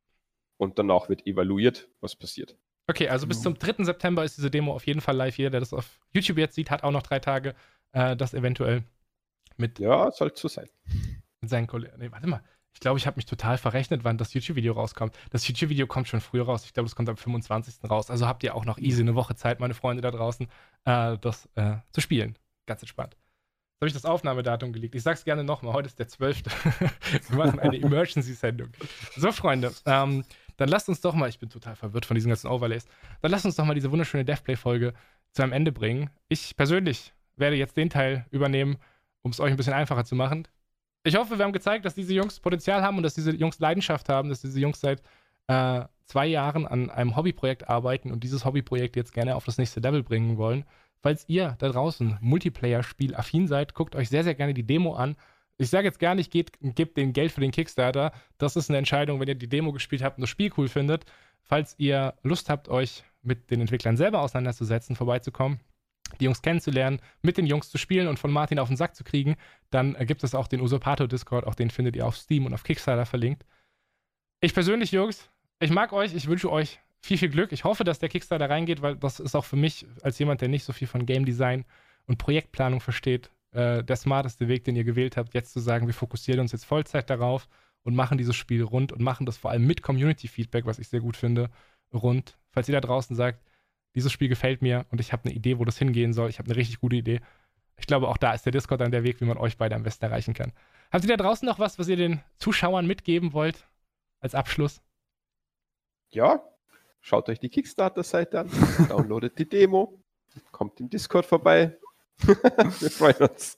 und 0.57 0.77
danach 0.79 1.07
wird 1.09 1.25
evaluiert, 1.27 1.87
was 2.01 2.15
passiert. 2.15 2.57
Okay, 2.87 3.09
also 3.09 3.27
bis 3.27 3.41
zum 3.41 3.57
3. 3.59 3.83
September 3.83 4.23
ist 4.23 4.37
diese 4.37 4.49
Demo 4.49 4.73
auf 4.73 4.87
jeden 4.87 5.01
Fall 5.01 5.15
live. 5.15 5.37
Jeder, 5.37 5.49
der 5.51 5.59
das 5.59 5.73
auf 5.73 5.99
YouTube 6.13 6.37
jetzt 6.37 6.55
sieht, 6.55 6.71
hat 6.71 6.83
auch 6.83 6.91
noch 6.91 7.03
drei 7.03 7.19
Tage, 7.19 7.53
äh, 7.91 8.15
das 8.15 8.33
eventuell 8.33 8.83
mit, 9.57 9.77
Ja, 9.79 10.09
soll 10.11 10.31
so 10.35 10.47
sein. 10.47 10.67
mit 11.41 11.49
seinen 11.49 11.67
Kollegen. 11.67 11.97
Nee, 11.99 12.11
warte 12.11 12.27
mal. 12.27 12.41
Ich 12.77 12.79
glaube, 12.79 12.99
ich 12.99 13.07
habe 13.07 13.15
mich 13.15 13.25
total 13.25 13.57
verrechnet, 13.57 14.03
wann 14.03 14.19
das 14.19 14.35
YouTube-Video 14.35 14.73
rauskommt. 14.73 15.17
Das 15.31 15.47
YouTube-Video 15.47 15.87
kommt 15.87 16.07
schon 16.07 16.21
früher 16.21 16.45
raus. 16.45 16.63
Ich 16.63 16.75
glaube, 16.75 16.85
es 16.85 16.95
kommt 16.95 17.09
am 17.09 17.17
25. 17.17 17.89
raus. 17.89 18.11
Also 18.11 18.27
habt 18.27 18.43
ihr 18.43 18.53
auch 18.53 18.65
noch 18.65 18.77
easy 18.77 19.01
eine 19.01 19.15
Woche 19.15 19.33
Zeit, 19.33 19.59
meine 19.59 19.73
Freunde 19.73 20.03
da 20.03 20.11
draußen, 20.11 20.47
äh, 20.85 21.17
das 21.17 21.49
äh, 21.55 21.77
zu 21.91 22.01
spielen. 22.01 22.37
Ganz 22.67 22.83
entspannt. 22.83 23.15
Jetzt 23.15 23.81
habe 23.81 23.87
ich 23.87 23.93
das 23.93 24.05
Aufnahmedatum 24.05 24.73
gelegt. 24.73 24.93
Ich 24.93 25.01
sag's 25.01 25.23
gerne 25.23 25.43
nochmal. 25.43 25.73
Heute 25.73 25.87
ist 25.87 25.97
der 25.97 26.07
12. 26.07 26.43
Wir 27.29 27.35
machen 27.35 27.59
eine 27.59 27.81
Emergency-Sendung. 27.81 28.69
So, 29.15 29.31
Freunde, 29.31 29.73
ähm, 29.87 30.23
dann 30.57 30.69
lasst 30.69 30.87
uns 30.87 31.01
doch 31.01 31.15
mal, 31.15 31.29
ich 31.29 31.39
bin 31.39 31.49
total 31.49 31.75
verwirrt 31.75 32.05
von 32.05 32.13
diesen 32.13 32.29
ganzen 32.29 32.45
Overlays, 32.45 32.85
dann 33.23 33.31
lasst 33.31 33.47
uns 33.47 33.55
doch 33.55 33.65
mal 33.65 33.73
diese 33.73 33.91
wunderschöne 33.91 34.23
Devplay-Folge 34.23 34.93
zu 35.31 35.41
einem 35.41 35.51
Ende 35.51 35.71
bringen. 35.71 36.11
Ich 36.29 36.55
persönlich 36.55 37.11
werde 37.37 37.55
jetzt 37.55 37.75
den 37.75 37.89
Teil 37.89 38.27
übernehmen, 38.29 38.77
um 39.23 39.31
es 39.31 39.39
euch 39.39 39.49
ein 39.49 39.57
bisschen 39.57 39.73
einfacher 39.73 40.05
zu 40.05 40.13
machen. 40.13 40.47
Ich 41.07 41.15
hoffe, 41.15 41.37
wir 41.37 41.45
haben 41.45 41.53
gezeigt, 41.53 41.85
dass 41.85 41.95
diese 41.95 42.13
Jungs 42.13 42.37
Potenzial 42.41 42.81
haben 42.81 42.97
und 42.97 43.03
dass 43.03 43.13
diese 43.13 43.31
Jungs 43.31 43.59
Leidenschaft 43.59 44.09
haben, 44.09 44.27
dass 44.27 44.41
diese 44.41 44.59
Jungs 44.59 44.81
seit 44.81 45.01
äh, 45.47 45.85
zwei 46.03 46.27
Jahren 46.27 46.67
an 46.67 46.89
einem 46.89 47.15
Hobbyprojekt 47.15 47.69
arbeiten 47.69 48.11
und 48.11 48.25
dieses 48.25 48.43
Hobbyprojekt 48.43 48.97
jetzt 48.97 49.13
gerne 49.13 49.37
auf 49.37 49.45
das 49.45 49.57
nächste 49.57 49.79
Level 49.79 50.03
bringen 50.03 50.35
wollen. 50.35 50.65
Falls 51.01 51.23
ihr 51.29 51.55
da 51.59 51.69
draußen 51.69 52.17
Multiplayer-Spiel 52.19 53.15
affin 53.15 53.47
seid, 53.47 53.73
guckt 53.73 53.95
euch 53.95 54.09
sehr, 54.09 54.25
sehr 54.25 54.35
gerne 54.35 54.53
die 54.53 54.67
Demo 54.67 54.95
an. 54.95 55.15
Ich 55.57 55.69
sage 55.69 55.87
jetzt 55.87 55.99
gar 55.99 56.13
nicht, 56.13 56.29
geht, 56.29 56.51
gebt 56.59 56.97
den 56.97 57.13
Geld 57.13 57.31
für 57.31 57.39
den 57.39 57.51
Kickstarter. 57.51 58.11
Das 58.37 58.57
ist 58.57 58.69
eine 58.69 58.77
Entscheidung, 58.77 59.21
wenn 59.21 59.29
ihr 59.29 59.35
die 59.35 59.47
Demo 59.47 59.71
gespielt 59.71 60.03
habt 60.03 60.17
und 60.17 60.23
das 60.23 60.29
Spiel 60.29 60.51
cool 60.57 60.67
findet. 60.67 61.05
Falls 61.41 61.73
ihr 61.77 62.15
Lust 62.21 62.49
habt, 62.49 62.67
euch 62.67 63.05
mit 63.21 63.49
den 63.49 63.61
Entwicklern 63.61 63.95
selber 63.95 64.19
auseinanderzusetzen, 64.19 64.97
vorbeizukommen, 64.97 65.61
die 66.19 66.25
Jungs 66.25 66.41
kennenzulernen, 66.41 66.99
mit 67.21 67.37
den 67.37 67.45
Jungs 67.45 67.69
zu 67.69 67.77
spielen 67.77 68.07
und 68.07 68.19
von 68.19 68.31
Martin 68.31 68.59
auf 68.59 68.67
den 68.67 68.77
Sack 68.77 68.95
zu 68.95 69.03
kriegen, 69.03 69.35
dann 69.69 69.93
gibt 70.05 70.23
es 70.23 70.35
auch 70.35 70.47
den 70.47 70.61
Usurpator 70.61 71.07
Discord, 71.07 71.45
auch 71.45 71.55
den 71.55 71.69
findet 71.69 71.95
ihr 71.95 72.05
auf 72.05 72.17
Steam 72.17 72.45
und 72.45 72.53
auf 72.53 72.63
Kickstarter 72.63 73.05
verlinkt. 73.05 73.45
Ich 74.39 74.53
persönlich, 74.53 74.91
Jungs, 74.91 75.29
ich 75.59 75.71
mag 75.71 75.93
euch, 75.93 76.13
ich 76.13 76.27
wünsche 76.27 76.51
euch 76.51 76.79
viel, 77.01 77.17
viel 77.17 77.29
Glück. 77.29 77.51
Ich 77.51 77.63
hoffe, 77.63 77.83
dass 77.83 77.99
der 77.99 78.09
Kickstarter 78.09 78.49
reingeht, 78.49 78.81
weil 78.81 78.95
das 78.95 79.19
ist 79.19 79.35
auch 79.35 79.45
für 79.45 79.55
mich, 79.55 79.85
als 80.01 80.19
jemand, 80.19 80.41
der 80.41 80.49
nicht 80.49 80.63
so 80.63 80.73
viel 80.73 80.87
von 80.87 81.05
Game 81.05 81.25
Design 81.25 81.65
und 82.05 82.17
Projektplanung 82.17 82.81
versteht, 82.81 83.31
äh, 83.51 83.83
der 83.83 83.95
smarteste 83.95 84.47
Weg, 84.47 84.63
den 84.63 84.75
ihr 84.75 84.83
gewählt 84.83 85.17
habt, 85.17 85.33
jetzt 85.33 85.53
zu 85.53 85.59
sagen, 85.59 85.87
wir 85.87 85.93
fokussieren 85.93 86.41
uns 86.41 86.51
jetzt 86.51 86.65
Vollzeit 86.65 87.09
darauf 87.09 87.47
und 87.83 87.95
machen 87.95 88.17
dieses 88.17 88.35
Spiel 88.35 88.63
rund 88.63 88.91
und 88.91 89.01
machen 89.01 89.25
das 89.25 89.37
vor 89.37 89.51
allem 89.51 89.65
mit 89.65 89.81
Community-Feedback, 89.81 90.65
was 90.65 90.79
ich 90.79 90.89
sehr 90.89 90.99
gut 90.99 91.15
finde, 91.15 91.49
rund. 91.93 92.37
Falls 92.51 92.67
ihr 92.67 92.73
da 92.73 92.81
draußen 92.81 93.15
sagt, 93.15 93.41
dieses 93.97 94.11
Spiel 94.11 94.29
gefällt 94.29 94.61
mir 94.61 94.85
und 94.91 95.01
ich 95.01 95.11
habe 95.11 95.25
eine 95.25 95.33
Idee, 95.33 95.57
wo 95.57 95.65
das 95.65 95.79
hingehen 95.79 96.13
soll, 96.13 96.29
ich 96.29 96.37
habe 96.37 96.47
eine 96.47 96.55
richtig 96.55 96.79
gute 96.79 96.95
Idee. 96.95 97.19
Ich 97.77 97.87
glaube, 97.87 98.07
auch 98.07 98.17
da 98.17 98.31
ist 98.31 98.45
der 98.45 98.51
Discord 98.51 98.79
dann 98.79 98.91
der 98.91 99.03
Weg, 99.03 99.19
wie 99.21 99.25
man 99.25 99.37
euch 99.37 99.57
beide 99.57 99.75
am 99.75 99.81
besten 99.81 100.05
erreichen 100.05 100.35
kann. 100.35 100.53
Habt 100.91 101.03
ihr 101.03 101.17
da 101.17 101.23
draußen 101.23 101.47
noch 101.47 101.57
was, 101.57 101.79
was 101.79 101.87
ihr 101.87 101.95
den 101.95 102.21
Zuschauern 102.37 102.85
mitgeben 102.85 103.33
wollt? 103.33 103.67
Als 104.19 104.35
Abschluss? 104.35 104.81
Ja, 106.09 106.43
schaut 107.01 107.27
euch 107.27 107.39
die 107.39 107.49
Kickstarter-Seite 107.49 108.41
an, 108.41 108.51
downloadet 108.89 109.39
die 109.39 109.49
Demo, 109.49 109.99
kommt 110.51 110.79
im 110.79 110.91
Discord 110.91 111.25
vorbei. 111.25 111.75
Wir 112.19 112.91
freuen 112.91 113.29
uns. 113.29 113.57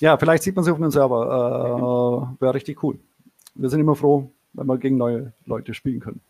Ja, 0.00 0.18
vielleicht 0.18 0.42
sieht 0.42 0.56
man 0.56 0.64
sich 0.64 0.72
auf 0.72 0.80
dem 0.80 0.90
Server. 0.90 2.34
Äh, 2.36 2.40
Wäre 2.40 2.54
richtig 2.54 2.82
cool. 2.82 2.98
Wir 3.54 3.68
sind 3.68 3.78
immer 3.78 3.94
froh, 3.94 4.32
wenn 4.52 4.66
wir 4.66 4.78
gegen 4.78 4.96
neue 4.96 5.32
Leute 5.44 5.74
spielen 5.74 6.00
können. 6.00 6.20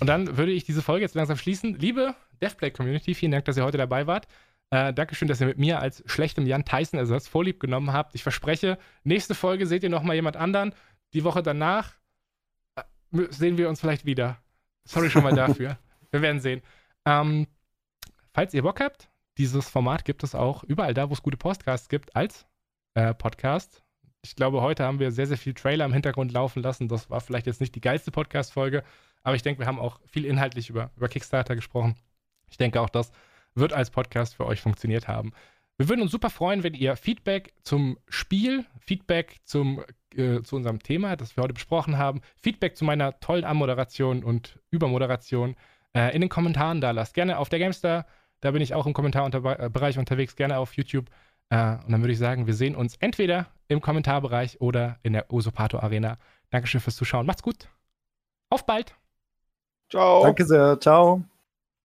Und 0.00 0.06
dann 0.06 0.36
würde 0.36 0.52
ich 0.52 0.64
diese 0.64 0.82
Folge 0.82 1.02
jetzt 1.04 1.14
langsam 1.14 1.36
schließen. 1.36 1.74
Liebe 1.78 2.14
DevPlay-Community, 2.42 3.14
vielen 3.14 3.32
Dank, 3.32 3.44
dass 3.44 3.56
ihr 3.56 3.64
heute 3.64 3.78
dabei 3.78 4.06
wart. 4.06 4.26
Äh, 4.70 4.92
Dankeschön, 4.94 5.28
dass 5.28 5.40
ihr 5.40 5.48
mit 5.48 5.58
mir 5.58 5.80
als 5.80 6.02
schlechtem 6.06 6.46
Jan 6.46 6.64
Tyson-Ersatz 6.64 7.28
vorlieb 7.28 7.60
genommen 7.60 7.92
habt. 7.92 8.14
Ich 8.14 8.22
verspreche, 8.22 8.78
nächste 9.02 9.34
Folge 9.34 9.66
seht 9.66 9.82
ihr 9.82 9.90
nochmal 9.90 10.16
jemand 10.16 10.36
anderen. 10.36 10.74
Die 11.12 11.24
Woche 11.24 11.42
danach 11.42 11.94
äh, 12.76 12.82
sehen 13.30 13.58
wir 13.58 13.68
uns 13.68 13.80
vielleicht 13.80 14.04
wieder. 14.04 14.38
Sorry 14.84 15.10
schon 15.10 15.24
mal 15.24 15.34
dafür. 15.34 15.78
wir 16.10 16.22
werden 16.22 16.40
sehen. 16.40 16.62
Ähm, 17.04 17.46
falls 18.32 18.54
ihr 18.54 18.62
Bock 18.62 18.80
habt, 18.80 19.10
dieses 19.38 19.68
Format 19.68 20.04
gibt 20.04 20.22
es 20.22 20.34
auch 20.34 20.62
überall 20.64 20.94
da, 20.94 21.08
wo 21.08 21.14
es 21.14 21.22
gute 21.22 21.36
Podcasts 21.36 21.88
gibt, 21.88 22.14
als 22.14 22.46
äh, 22.94 23.14
Podcast. 23.14 23.82
Ich 24.22 24.36
glaube, 24.36 24.60
heute 24.60 24.84
haben 24.84 24.98
wir 24.98 25.12
sehr, 25.12 25.26
sehr 25.26 25.38
viel 25.38 25.54
Trailer 25.54 25.84
im 25.84 25.92
Hintergrund 25.92 26.32
laufen 26.32 26.62
lassen. 26.62 26.88
Das 26.88 27.10
war 27.10 27.20
vielleicht 27.20 27.46
jetzt 27.46 27.60
nicht 27.60 27.74
die 27.74 27.80
geilste 27.80 28.10
Podcast-Folge, 28.10 28.84
aber 29.22 29.36
ich 29.36 29.42
denke, 29.42 29.60
wir 29.60 29.66
haben 29.66 29.78
auch 29.78 30.00
viel 30.06 30.24
inhaltlich 30.24 30.70
über, 30.70 30.90
über 30.96 31.08
Kickstarter 31.08 31.54
gesprochen. 31.54 31.96
Ich 32.48 32.56
denke, 32.56 32.80
auch 32.80 32.88
das 32.88 33.12
wird 33.54 33.72
als 33.72 33.90
Podcast 33.90 34.34
für 34.34 34.46
euch 34.46 34.60
funktioniert 34.60 35.08
haben. 35.08 35.32
Wir 35.76 35.88
würden 35.88 36.02
uns 36.02 36.10
super 36.10 36.30
freuen, 36.30 36.62
wenn 36.62 36.74
ihr 36.74 36.94
Feedback 36.96 37.54
zum 37.62 37.98
Spiel, 38.08 38.66
Feedback 38.80 39.40
zum, 39.44 39.82
äh, 40.14 40.42
zu 40.42 40.56
unserem 40.56 40.82
Thema, 40.82 41.16
das 41.16 41.36
wir 41.36 41.42
heute 41.42 41.54
besprochen 41.54 41.96
haben, 41.96 42.20
Feedback 42.36 42.76
zu 42.76 42.84
meiner 42.84 43.18
tollen 43.20 43.44
Anmoderation 43.44 44.22
und 44.22 44.58
Übermoderation 44.70 45.56
äh, 45.94 46.14
in 46.14 46.20
den 46.20 46.28
Kommentaren 46.28 46.80
da 46.80 46.90
lasst. 46.90 47.14
Gerne 47.14 47.38
auf 47.38 47.48
der 47.48 47.58
Gamestar, 47.60 48.06
da 48.40 48.50
bin 48.50 48.60
ich 48.62 48.74
auch 48.74 48.86
im 48.86 48.92
Kommentarbereich 48.92 49.98
unterwegs, 49.98 50.36
gerne 50.36 50.58
auf 50.58 50.74
YouTube. 50.74 51.08
Äh, 51.48 51.76
und 51.84 51.92
dann 51.92 52.02
würde 52.02 52.12
ich 52.12 52.18
sagen, 52.18 52.46
wir 52.46 52.54
sehen 52.54 52.76
uns 52.76 52.96
entweder 52.96 53.46
im 53.68 53.80
Kommentarbereich 53.80 54.60
oder 54.60 54.98
in 55.02 55.14
der 55.14 55.32
Usurpator 55.32 55.82
Arena. 55.82 56.18
Dankeschön 56.50 56.80
fürs 56.80 56.96
Zuschauen. 56.96 57.24
Macht's 57.24 57.42
gut. 57.42 57.68
Auf 58.50 58.66
bald. 58.66 58.99
Ciao. 59.90 60.22
Danke 60.22 60.44
sehr. 60.44 60.78
Ciao. 60.80 61.22